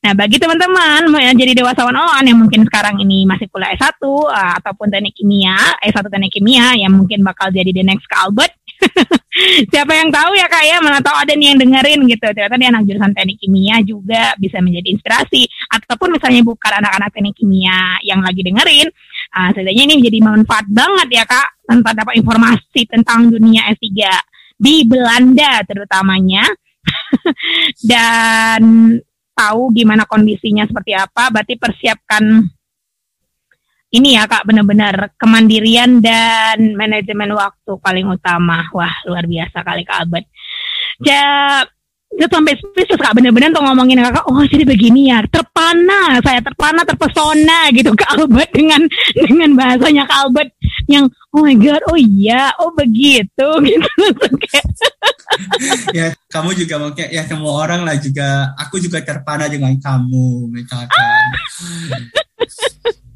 Nah, 0.04 0.12
bagi 0.12 0.38
teman-teman 0.44 1.08
yang 1.16 1.36
jadi 1.40 1.56
dewasawan 1.56 1.96
on 1.96 2.28
yang 2.28 2.36
mungkin 2.36 2.68
sekarang 2.68 3.00
ini 3.00 3.24
masih 3.24 3.48
kuliah 3.48 3.72
S1 3.80 4.04
uh, 4.04 4.60
ataupun 4.60 4.92
teknik 4.92 5.16
kimia, 5.16 5.56
S1 5.88 6.04
teknik 6.12 6.36
kimia 6.36 6.76
yang 6.76 6.92
mungkin 6.92 7.24
bakal 7.24 7.48
jadi 7.48 7.72
the 7.72 7.88
next 7.88 8.12
Albert 8.12 8.57
Siapa 9.74 9.94
yang 9.94 10.10
tahu 10.10 10.32
ya 10.34 10.48
kak 10.50 10.64
ya, 10.66 10.78
mana 10.82 11.02
tahu 11.02 11.14
ada 11.14 11.34
nih 11.34 11.54
yang 11.54 11.60
dengerin 11.62 12.00
gitu. 12.10 12.26
Ternyata 12.26 12.56
dia 12.58 12.70
anak 12.74 12.84
jurusan 12.90 13.12
teknik 13.14 13.38
kimia 13.38 13.76
juga 13.86 14.24
bisa 14.38 14.58
menjadi 14.62 14.88
inspirasi. 14.98 15.46
Ataupun 15.74 16.18
misalnya 16.18 16.42
bukan 16.46 16.72
anak-anak 16.82 17.10
teknik 17.14 17.36
kimia 17.38 18.02
yang 18.02 18.22
lagi 18.22 18.42
dengerin, 18.42 18.88
uh, 19.38 19.50
setidaknya 19.54 19.84
ini 19.90 19.96
menjadi 20.02 20.20
manfaat 20.26 20.66
banget 20.70 21.08
ya 21.22 21.24
kak, 21.26 21.48
tanpa 21.66 21.90
dapat 21.94 22.14
informasi 22.18 22.82
tentang 22.90 23.30
dunia 23.30 23.70
S3 23.74 23.90
di 24.58 24.76
Belanda 24.86 25.62
terutamanya. 25.66 26.46
Dan 27.92 28.62
tahu 29.38 29.70
gimana 29.70 30.10
kondisinya 30.10 30.66
seperti 30.66 30.98
apa, 30.98 31.30
berarti 31.30 31.62
persiapkan 31.62 32.42
ini 33.98 34.16
ya 34.16 34.30
kak 34.30 34.46
benar-benar 34.46 35.18
kemandirian 35.18 36.00
dan 36.00 36.78
manajemen 36.78 37.34
waktu 37.34 37.72
paling 37.82 38.06
utama. 38.06 38.70
Wah 38.72 38.94
luar 39.10 39.26
biasa 39.26 39.66
kali 39.66 39.82
kak 39.84 40.06
Albert. 40.06 40.26
Ja, 41.02 41.62
itu 42.08 42.26
sampai 42.32 42.56
spesies 42.56 42.98
kak 42.98 43.14
bener-bener 43.14 43.52
tuh 43.52 43.62
ngomongin 43.62 44.00
kakak 44.00 44.24
oh 44.32 44.40
jadi 44.48 44.64
begini 44.64 45.12
ya 45.12 45.22
terpana 45.28 46.24
saya 46.24 46.40
terpana 46.40 46.88
terpesona 46.88 47.68
gitu 47.76 47.92
kak 47.94 48.10
Albert 48.16 48.52
dengan 48.56 48.82
dengan 49.14 49.52
bahasanya 49.54 50.08
kak 50.08 50.20
Albert 50.26 50.50
yang 50.88 51.06
oh 51.36 51.44
my 51.44 51.54
god 51.60 51.84
oh 51.92 52.00
iya 52.00 52.56
oh 52.64 52.72
begitu 52.74 53.48
gitu 53.70 53.94
ya 55.92 56.16
kamu 56.32 56.56
juga 56.56 56.76
mungkin 56.80 57.06
ya 57.12 57.28
semua 57.28 57.54
orang 57.68 57.84
lah 57.84 58.00
juga 58.00 58.56
aku 58.56 58.80
juga 58.80 59.04
terpana 59.04 59.52
dengan 59.52 59.76
kamu 59.76 60.48
misalkan 60.48 61.22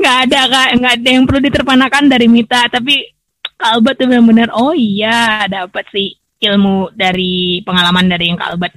nggak 0.00 0.16
ada 0.28 0.40
kak 0.50 0.68
nggak 0.80 0.92
ada 1.00 1.08
yang 1.08 1.24
perlu 1.24 1.40
diterpanakan 1.44 2.04
dari 2.10 2.26
Mita 2.28 2.68
tapi 2.68 3.14
Kak 3.54 3.70
Albert 3.78 3.96
tuh 4.02 4.06
benar-benar 4.10 4.50
oh 4.50 4.74
iya 4.74 5.46
dapat 5.46 5.86
sih 5.94 6.10
ilmu 6.42 6.92
dari 6.92 7.62
pengalaman 7.64 8.04
dari 8.10 8.28
yang 8.28 8.36
Kak 8.36 8.50
Albert. 8.52 8.74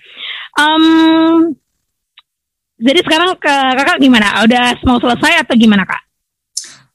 Um, 0.57 1.53
jadi 2.77 3.01
sekarang 3.01 3.35
ke 3.41 3.55
kakak 3.73 3.97
gimana? 3.97 4.45
Udah 4.45 4.77
mau 4.85 5.01
selesai 5.01 5.41
atau 5.41 5.57
gimana 5.57 5.83
kak? 5.83 6.01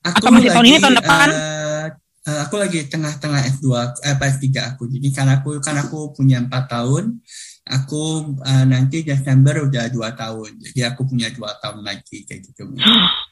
Aku 0.03 0.19
atau 0.19 0.31
masih 0.35 0.51
lagi, 0.51 0.57
tahun 0.59 0.67
ini 0.67 0.79
tahun 0.79 0.97
depan? 0.99 1.29
Uh, 1.31 1.87
uh, 2.31 2.39
aku 2.47 2.55
lagi 2.59 2.87
tengah-tengah 2.87 3.41
S2 3.59 3.67
eh, 4.07 4.15
S3 4.15 4.47
aku. 4.75 4.83
Jadi 4.91 5.09
kan 5.11 5.27
aku 5.31 5.59
kan 5.59 5.77
aku 5.79 6.15
punya 6.15 6.39
empat 6.43 6.71
tahun. 6.71 7.19
Aku 7.63 8.35
uh, 8.43 8.65
nanti 8.67 9.07
Desember 9.07 9.63
udah 9.63 9.87
dua 9.91 10.15
tahun. 10.15 10.59
Jadi 10.59 10.81
aku 10.87 11.07
punya 11.07 11.31
dua 11.35 11.55
tahun 11.63 11.83
lagi 11.83 12.27
kayak 12.27 12.41
gitu. 12.51 12.67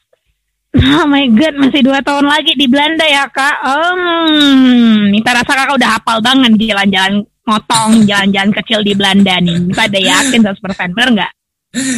Oh 0.71 1.03
my 1.03 1.27
god, 1.35 1.59
masih 1.59 1.83
dua 1.83 1.99
tahun 1.99 2.31
lagi 2.31 2.55
di 2.55 2.63
Belanda 2.63 3.03
ya 3.03 3.27
kak. 3.27 3.59
Um, 3.59 5.11
minta 5.11 5.35
rasa 5.35 5.51
kakak 5.51 5.75
udah 5.75 5.89
hafal 5.99 6.23
banget 6.23 6.55
jalan-jalan 6.55 7.27
motong, 7.43 8.07
jalan-jalan 8.07 8.55
kecil 8.55 8.79
di 8.79 8.95
Belanda 8.95 9.35
nih. 9.43 9.67
Minta 9.67 9.91
ada 9.91 9.99
yakin 9.99 10.39
100%, 10.47 10.95
bener 10.95 11.09
nggak? 11.19 11.33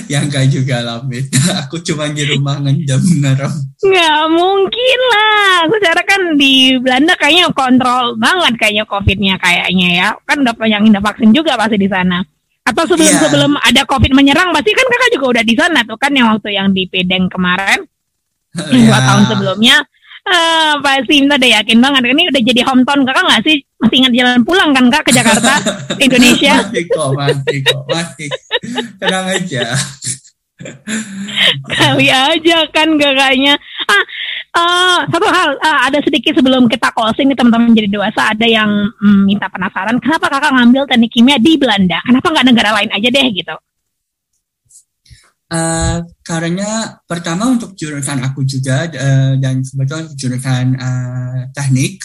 ya 0.05 0.21
enggak 0.21 0.53
juga 0.53 0.85
lah, 0.85 1.01
Mit. 1.05 1.29
Aku 1.65 1.81
cuma 1.85 2.09
di 2.09 2.25
rumah 2.25 2.57
ngejam 2.65 3.01
ngerem. 3.01 3.53
Nggak 3.81 4.21
mungkin 4.33 4.99
lah. 5.09 5.69
Secara 5.69 6.01
kan 6.05 6.21
di 6.33 6.77
Belanda 6.81 7.13
kayaknya 7.17 7.53
kontrol 7.53 8.17
banget 8.17 8.53
kayaknya 8.57 8.85
COVID-nya 8.89 9.35
kayaknya 9.37 9.89
ya. 9.93 10.07
Kan 10.25 10.45
udah 10.45 10.53
yang 10.65 10.89
udah 10.89 11.01
vaksin 11.01 11.29
juga 11.29 11.57
pasti 11.57 11.77
di 11.77 11.89
sana. 11.89 12.25
Atau 12.65 12.89
sebelum 12.89 13.05
yeah. 13.05 13.21
sebelum 13.21 13.51
ada 13.59 13.81
COVID 13.85 14.17
menyerang, 14.17 14.49
pasti 14.49 14.73
kan 14.73 14.87
kakak 14.89 15.09
juga 15.13 15.25
udah 15.37 15.43
di 15.45 15.55
sana 15.57 15.79
tuh 15.85 15.97
kan 16.01 16.09
yang 16.09 16.33
waktu 16.33 16.57
yang 16.57 16.73
di 16.73 16.89
Pedeng 16.89 17.29
kemarin 17.29 17.85
yang 18.53 18.85
dua 18.85 18.99
tahun 19.01 19.23
sebelumnya 19.29 19.75
uh, 20.29 20.73
pasti 20.79 21.19
Sinta 21.19 21.35
udah 21.35 21.49
yakin 21.61 21.77
banget 21.83 22.01
ini 22.11 22.23
udah 22.31 22.41
jadi 22.41 22.61
hometown 22.67 23.01
kakak 23.03 23.23
nggak 23.27 23.43
sih? 23.43 23.57
Masih 23.81 23.97
ingat 23.99 24.13
jalan 24.15 24.41
pulang 24.47 24.71
kan 24.71 24.85
kak 24.87 25.03
ke 25.07 25.11
Jakarta? 25.11 25.53
Ke 25.99 26.03
Indonesia? 26.07 26.53
Masih 26.63 26.83
kok 26.87 27.09
masih 27.17 27.57
kok 27.65 27.83
masih. 27.89 28.29
Tenang 29.01 29.27
aja. 29.27 29.63
Kali 31.67 32.07
aja 32.07 32.57
kan 32.71 32.89
kakaknya. 32.95 33.59
Ah 33.83 34.03
uh, 34.55 34.99
satu 35.11 35.27
hal 35.27 35.49
uh, 35.59 35.79
ada 35.91 35.99
sedikit 36.05 36.39
sebelum 36.39 36.71
kita 36.71 36.93
closing 36.95 37.27
nih 37.27 37.37
teman-teman 37.37 37.75
jadi 37.75 37.89
dewasa 37.91 38.31
ada 38.31 38.47
yang 38.47 38.69
mm, 39.01 39.27
minta 39.27 39.51
penasaran 39.51 39.99
kenapa 39.99 40.31
kakak 40.31 40.55
ngambil 40.55 40.87
teknik 40.87 41.11
kimia 41.11 41.37
di 41.41 41.59
Belanda? 41.59 41.99
Kenapa 42.07 42.31
nggak 42.31 42.47
negara 42.47 42.69
lain 42.79 42.91
aja 42.95 43.09
deh 43.11 43.27
gitu 43.33 43.55
Uh, 45.53 46.01
karena 46.25 46.97
pertama 47.05 47.45
untuk 47.45 47.77
jurusan 47.77 48.25
aku 48.25 48.41
juga 48.41 48.89
uh, 48.89 49.37
dan 49.37 49.61
sebetulnya 49.61 50.09
jurusan 50.17 50.73
uh, 50.81 51.45
teknik 51.53 52.01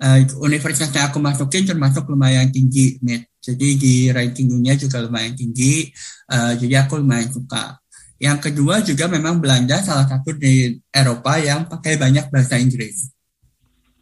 uh, 0.00 0.16
universitas 0.40 0.88
yang 0.96 1.12
aku 1.12 1.20
masukin 1.20 1.68
termasuk 1.68 2.08
lumayan 2.08 2.48
tinggi 2.48 2.96
net 3.04 3.28
jadi 3.44 3.68
di 3.76 4.08
ranking 4.08 4.48
dunia 4.48 4.72
juga 4.80 5.04
lumayan 5.04 5.36
tinggi 5.36 5.84
uh, 6.32 6.56
jadi 6.56 6.88
aku 6.88 7.04
lumayan 7.04 7.28
suka. 7.28 7.76
Yang 8.18 8.50
kedua 8.50 8.82
juga 8.82 9.06
memang 9.06 9.38
Belanda 9.38 9.78
salah 9.78 10.02
satu 10.10 10.34
di 10.34 10.74
Eropa 10.90 11.38
yang 11.38 11.70
pakai 11.70 11.94
banyak 11.94 12.34
bahasa 12.34 12.58
Inggris. 12.58 13.14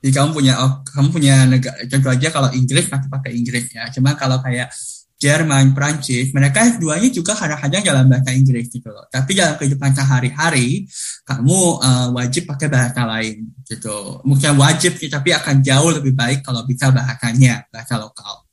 Jadi 0.00 0.12
kamu 0.12 0.30
punya 0.32 0.54
kamu 0.88 1.08
punya 1.12 1.34
negara 1.44 1.76
contoh 1.84 2.10
aja 2.16 2.28
kalau 2.32 2.48
Inggris 2.56 2.88
pasti 2.88 3.06
pakai 3.12 3.32
Inggris 3.36 3.66
ya. 3.76 3.84
Cuma 3.92 4.16
kalau 4.16 4.40
kayak 4.40 4.72
Jerman, 5.16 5.72
Prancis, 5.72 6.28
mereka 6.36 6.60
S2-nya 6.76 7.08
juga 7.08 7.32
kadang-kadang 7.32 7.80
dalam 7.80 8.04
bahasa 8.04 8.36
Inggris 8.36 8.68
gitu 8.68 8.92
loh. 8.92 9.08
Tapi 9.08 9.32
dalam 9.32 9.56
kehidupan 9.56 9.96
sehari-hari, 9.96 10.84
kamu 11.24 11.80
uh, 11.80 12.08
wajib 12.12 12.44
pakai 12.44 12.68
bahasa 12.68 13.08
lain 13.08 13.48
gitu. 13.64 14.20
Mungkin 14.28 14.60
wajib 14.60 15.00
sih, 15.00 15.08
tapi 15.08 15.32
akan 15.32 15.64
jauh 15.64 15.88
lebih 15.88 16.12
baik 16.12 16.44
kalau 16.44 16.68
bisa 16.68 16.92
bahasanya, 16.92 17.64
bahasa 17.72 17.96
lokal. 17.96 18.44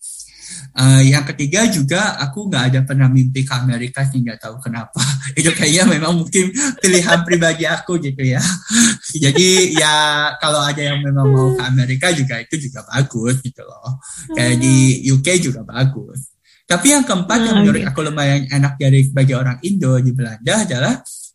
Uh, 0.73 1.05
yang 1.05 1.21
ketiga 1.29 1.69
juga 1.69 2.17
aku 2.17 2.49
nggak 2.49 2.63
ada 2.73 2.79
pernah 2.81 3.05
mimpi 3.05 3.45
ke 3.45 3.53
Amerika 3.53 4.01
sih 4.09 4.25
nggak 4.25 4.41
tahu 4.41 4.57
kenapa 4.57 4.97
itu 5.37 5.53
kayaknya 5.53 5.85
memang 5.85 6.25
mungkin 6.25 6.49
pilihan 6.81 7.21
pribadi 7.21 7.69
aku 7.69 8.01
gitu 8.01 8.25
ya 8.25 8.41
jadi 9.23 9.49
ya 9.77 9.95
kalau 10.41 10.65
ada 10.65 10.81
yang 10.81 10.97
memang 10.97 11.29
mau 11.29 11.53
ke 11.53 11.61
Amerika 11.61 12.09
juga 12.09 12.41
itu 12.41 12.57
juga 12.57 12.81
bagus 12.89 13.37
gitu 13.45 13.61
loh 13.61 14.01
kayak 14.33 14.57
di 14.57 15.05
UK 15.13 15.45
juga 15.45 15.61
bagus 15.61 16.32
tapi 16.63 16.95
yang 16.95 17.03
keempat 17.03 17.39
yang 17.43 17.55
menurut 17.59 17.83
aku 17.83 17.99
lumayan 18.07 18.47
enak 18.47 18.79
dari 18.79 19.03
bagi 19.11 19.35
orang 19.35 19.59
Indo 19.67 19.99
di 19.99 20.15
Belanda 20.15 20.63
adalah 20.63 20.93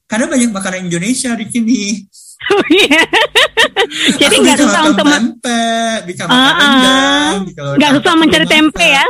karena 0.09 0.25
banyak 0.25 0.51
makanan 0.51 0.88
Indonesia 0.88 1.37
di 1.37 1.47
sini. 1.53 1.81
Oh 2.49 2.64
iya. 2.73 3.03
Jadi 4.21 4.35
nggak 4.41 4.57
susah 4.57 4.81
untuk 4.88 5.05
tempe, 5.05 5.62
bisa 6.09 6.23
makan 6.25 6.38
uh, 6.38 6.55
rendang, 6.57 7.35
gitu 7.51 7.67
Nggak 7.77 7.93
susah 8.01 8.12
mencari 8.17 8.47
tempe 8.47 8.87
ya? 8.88 9.07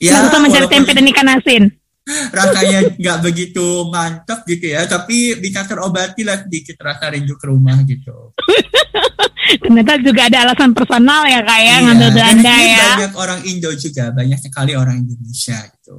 Ya, 0.00 0.10
nggak 0.10 0.22
susah 0.30 0.40
mencari 0.40 0.66
tempe 0.72 0.90
dan 0.96 1.06
ikan 1.12 1.28
asin. 1.36 1.62
Rasanya 2.38 2.78
nggak 2.98 3.18
begitu 3.22 3.66
mantap 3.92 4.42
gitu 4.48 4.72
ya, 4.72 4.88
tapi 4.88 5.38
bisa 5.38 5.68
terobati 5.68 6.24
lah 6.26 6.42
sedikit 6.42 6.80
rasa 6.80 7.12
rindu 7.12 7.36
ke 7.36 7.46
rumah 7.46 7.76
gitu. 7.84 8.32
Ternyata 9.42 9.98
juga 9.98 10.30
ada 10.30 10.38
alasan 10.48 10.70
personal 10.70 11.26
ya 11.26 11.40
kak 11.42 11.58
ya 11.58 11.66
iya, 11.66 11.76
ngambil 11.82 12.08
Belanda 12.14 12.54
ya. 12.62 12.88
Banyak 12.94 13.14
orang 13.18 13.40
Indo 13.46 13.70
juga, 13.74 14.04
banyak 14.14 14.38
sekali 14.38 14.72
orang 14.78 14.96
Indonesia 15.02 15.58
gitu. 15.66 15.96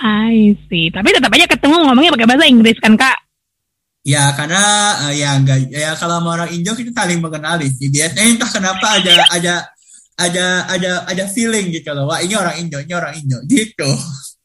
I 0.00 0.56
see. 0.68 0.92
Tapi 0.92 1.08
tetap 1.12 1.32
aja 1.32 1.46
ketemu 1.48 1.76
ngomongnya 1.88 2.12
pakai 2.12 2.28
bahasa 2.28 2.44
Inggris 2.48 2.76
kan 2.80 2.96
kak? 2.96 3.16
Ya 4.06 4.30
karena 4.38 4.62
uh, 5.02 5.12
ya 5.12 5.34
enggak 5.34 5.66
ya 5.66 5.98
kalau 5.98 6.22
sama 6.22 6.38
orang 6.38 6.50
Indo 6.54 6.72
kita 6.78 6.94
saling 6.94 7.18
mengenali 7.18 7.66
sih. 7.74 7.90
Biasanya 7.90 8.28
entah 8.38 8.50
kenapa 8.52 8.86
ada 9.02 9.12
ada 9.34 9.54
ada 10.16 10.46
ada 10.70 10.90
ada 11.10 11.24
feeling 11.28 11.74
gitu 11.74 11.92
loh. 11.92 12.08
Wah 12.08 12.22
ini 12.24 12.32
orang 12.38 12.56
Indo, 12.56 12.78
ini 12.80 12.92
orang 12.96 13.12
Indo 13.18 13.42
gitu. 13.50 13.90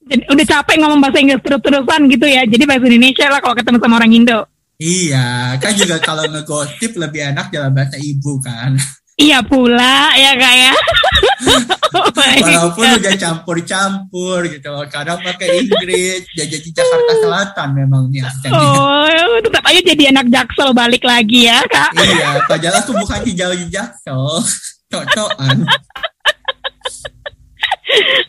Jadi 0.02 0.28
udah 0.28 0.46
capek 0.50 0.76
ngomong 0.82 1.00
bahasa 1.00 1.22
Inggris 1.22 1.40
terus-terusan 1.46 2.02
gitu 2.10 2.26
ya. 2.28 2.44
Jadi 2.44 2.64
bahasa 2.68 2.86
Indonesia 2.90 3.26
lah 3.32 3.40
kalau 3.40 3.56
ketemu 3.56 3.78
sama 3.80 3.96
orang 4.02 4.12
Indo. 4.12 4.40
Iya, 4.82 5.62
kan 5.62 5.78
juga 5.78 6.02
kalau 6.02 6.26
ngegosip 6.26 6.98
lebih 6.98 7.22
enak 7.30 7.54
dalam 7.54 7.70
bahasa 7.70 8.02
ibu 8.02 8.42
kan. 8.42 8.74
Iya 9.14 9.46
pula 9.46 10.10
ya 10.18 10.34
kak 10.34 10.54
ya. 10.58 10.74
oh 11.94 12.10
Walaupun 12.18 12.86
God. 12.90 12.98
udah 12.98 13.14
campur-campur 13.14 14.40
gitu, 14.50 14.74
kadang 14.90 15.22
pakai 15.22 15.62
Inggris, 15.62 16.26
ya 16.34 16.50
jadi 16.50 16.68
Jakarta 16.74 17.14
Selatan 17.22 17.68
memang 17.78 18.10
nih 18.10 18.26
Oh, 18.50 19.06
tetap 19.46 19.62
aja 19.70 19.82
jadi 19.86 20.10
anak 20.10 20.34
Jaksel 20.34 20.74
balik 20.74 21.06
lagi 21.06 21.46
ya 21.46 21.62
kak. 21.70 21.94
iya, 22.02 22.42
padahal 22.50 22.82
aku 22.82 22.98
bukan 22.98 23.22
hijau 23.22 23.54
di 23.54 23.70
Jaksel, 23.70 24.26
cocok 24.90 25.30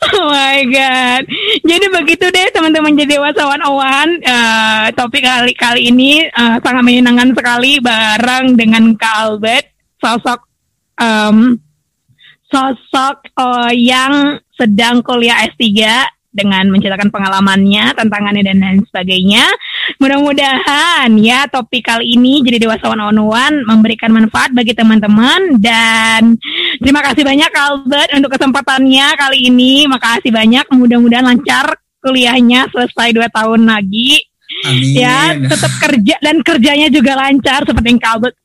oh 0.19 0.29
my 0.31 0.61
god. 0.67 1.23
Jadi 1.63 1.87
begitu 1.91 2.27
deh 2.31 2.49
teman-teman 2.51 2.99
jadi 2.99 3.23
wasawan 3.23 3.63
Owan. 3.63 4.19
Uh, 4.23 4.91
topik 4.99 5.23
kali 5.23 5.53
kali 5.55 5.89
ini 5.95 6.27
uh, 6.35 6.59
sangat 6.59 6.83
menyenangkan 6.83 7.31
sekali 7.35 7.79
bareng 7.79 8.59
dengan 8.59 8.95
Kak 8.99 9.15
Albert, 9.27 9.67
sosok 10.03 10.41
um, 10.99 11.57
sosok 12.51 13.31
uh, 13.39 13.71
yang 13.73 14.43
sedang 14.59 15.01
kuliah 15.01 15.47
S3 15.49 15.63
dengan 16.33 16.65
menceritakan 16.73 17.13
pengalamannya, 17.13 17.93
tantangannya 17.93 18.43
dan 18.43 18.57
lain 18.59 18.81
sebagainya. 18.89 19.45
Mudah-mudahan 20.01 21.13
ya 21.21 21.45
topik 21.47 21.85
kali 21.87 22.17
ini 22.17 22.41
jadi 22.41 22.65
dewasa 22.65 22.89
one 22.89 23.05
on 23.05 23.21
one 23.21 23.57
memberikan 23.69 24.11
manfaat 24.11 24.51
bagi 24.57 24.73
teman-teman 24.73 25.61
dan 25.61 26.41
terima 26.81 27.05
kasih 27.05 27.23
banyak 27.23 27.53
Albert 27.53 28.11
untuk 28.17 28.33
kesempatannya 28.33 29.07
kali 29.15 29.39
ini. 29.53 29.85
Makasih 29.87 30.33
banyak. 30.33 30.65
Mudah-mudahan 30.73 31.29
lancar 31.29 31.77
kuliahnya 32.03 32.73
selesai 32.73 33.13
dua 33.13 33.29
tahun 33.31 33.69
lagi. 33.69 34.25
Amin. 34.69 34.95
Ya, 34.95 35.33
tetap 35.37 35.73
kerja 35.81 36.17
dan 36.21 36.45
kerjanya 36.45 36.93
juga 36.93 37.17
lancar 37.17 37.65
seperti 37.65 37.97
yang 37.97 38.03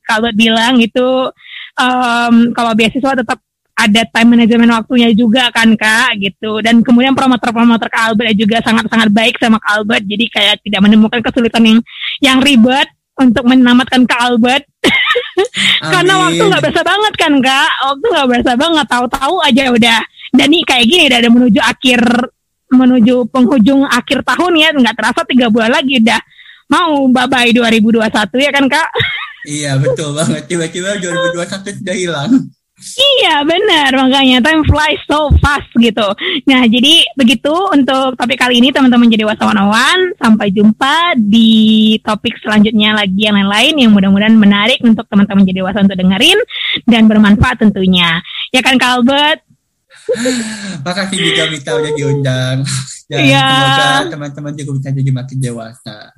Albert 0.08 0.36
bilang 0.40 0.80
itu 0.80 1.30
um, 1.78 2.36
kalau 2.56 2.72
beasiswa 2.74 3.12
tetap 3.12 3.40
ada 3.78 4.02
time 4.10 4.30
management 4.34 4.74
waktunya 4.74 5.14
juga 5.14 5.54
kan 5.54 5.70
kak 5.78 6.18
gitu 6.18 6.66
dan 6.66 6.82
kemudian 6.82 7.14
promotor-promotor 7.14 7.86
Kak 7.94 8.10
Albert 8.10 8.34
juga 8.34 8.58
sangat-sangat 8.66 9.14
baik 9.14 9.38
sama 9.38 9.62
Kak 9.62 9.72
Albert 9.82 10.04
jadi 10.10 10.26
kayak 10.34 10.56
tidak 10.66 10.82
menemukan 10.82 11.22
kesulitan 11.22 11.62
yang 11.62 11.80
yang 12.18 12.38
ribet 12.42 12.90
untuk 13.22 13.46
menamatkan 13.46 14.10
Kak 14.10 14.22
Albert 14.34 14.66
Karena 15.94 16.14
waktu 16.28 16.42
nggak 16.42 16.62
berasa 16.64 16.82
banget 16.84 17.14
kan 17.18 17.34
kak, 17.42 17.72
waktu 17.84 18.06
nggak 18.06 18.28
berasa 18.30 18.52
banget. 18.58 18.86
Tahu-tahu 18.90 19.36
aja 19.44 19.64
udah. 19.74 20.00
Dan 20.34 20.48
nih 20.52 20.64
kayak 20.68 20.86
gini 20.86 21.04
udah 21.08 21.20
ada 21.20 21.30
menuju 21.32 21.60
akhir 21.64 22.02
menuju 22.68 23.32
penghujung 23.32 23.88
akhir 23.88 24.28
tahun 24.28 24.54
ya, 24.60 24.70
nggak 24.76 24.96
terasa 25.00 25.22
tiga 25.24 25.48
bulan 25.48 25.72
lagi 25.72 26.04
udah 26.04 26.20
mau 26.68 27.08
bye 27.08 27.32
bye 27.32 27.48
2021 27.56 28.04
ya 28.44 28.52
kan 28.52 28.66
kak? 28.68 28.90
Iya 29.48 29.72
betul 29.80 30.12
banget. 30.12 30.44
Tiba-tiba 30.52 31.00
2021 31.00 31.80
sudah 31.80 31.96
hilang. 31.96 32.32
Iya 32.78 33.42
benar 33.42 33.90
makanya 33.90 34.38
time 34.46 34.62
flies 34.62 35.02
so 35.10 35.34
fast 35.42 35.66
gitu. 35.82 36.06
Nah 36.46 36.62
jadi 36.70 37.02
begitu 37.18 37.50
untuk 37.74 38.14
topik 38.14 38.38
kali 38.38 38.62
ini 38.62 38.70
teman-teman 38.70 39.10
jadi 39.10 39.26
wasawan 39.26 40.14
Sampai 40.22 40.54
jumpa 40.54 41.18
di 41.18 41.98
topik 42.06 42.38
selanjutnya 42.38 42.94
lagi 42.94 43.26
yang 43.26 43.34
lain-lain 43.34 43.74
yang 43.82 43.92
mudah-mudahan 43.98 44.38
menarik 44.38 44.78
untuk 44.86 45.10
teman-teman 45.10 45.42
jadi 45.42 45.66
wasawan 45.66 45.90
untuk 45.90 45.98
dengerin 45.98 46.38
dan 46.86 47.10
bermanfaat 47.10 47.66
tentunya. 47.66 48.22
Ya 48.54 48.62
kan 48.62 48.78
Kalbert? 48.78 49.42
Makasih 50.86 51.18
juga 51.18 51.44
Mita 51.50 51.72
udah 51.74 51.92
diundang. 51.98 52.58
Dan 53.10 53.20
Iya. 53.26 53.42
semoga 53.42 53.88
teman-teman 54.14 54.54
juga 54.54 54.72
bisa 54.78 54.90
jadi 54.94 55.12
makin 55.16 55.38
dewasa. 55.42 56.14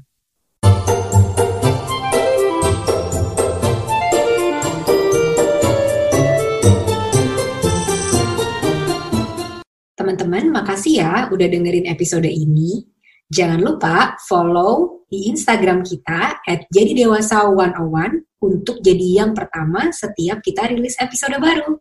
Teman-teman, 10.10 10.50
makasih 10.50 11.06
ya 11.06 11.30
udah 11.30 11.46
dengerin 11.46 11.86
episode 11.86 12.26
ini. 12.26 12.82
Jangan 13.30 13.62
lupa 13.62 14.18
follow 14.26 15.06
di 15.06 15.30
Instagram 15.30 15.86
kita 15.86 16.42
at 16.42 16.66
jadi 16.74 17.06
dewasa 17.06 17.46
101 17.46 18.42
untuk 18.42 18.82
jadi 18.82 19.22
yang 19.22 19.38
pertama 19.38 19.94
setiap 19.94 20.42
kita 20.42 20.66
rilis 20.66 20.98
episode 20.98 21.38
baru. 21.38 21.78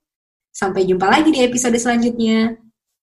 Sampai 0.53 0.85
jumpa 0.85 1.09
lagi 1.09 1.33
di 1.33 1.41
episode 1.41 1.81
selanjutnya. 1.81 2.53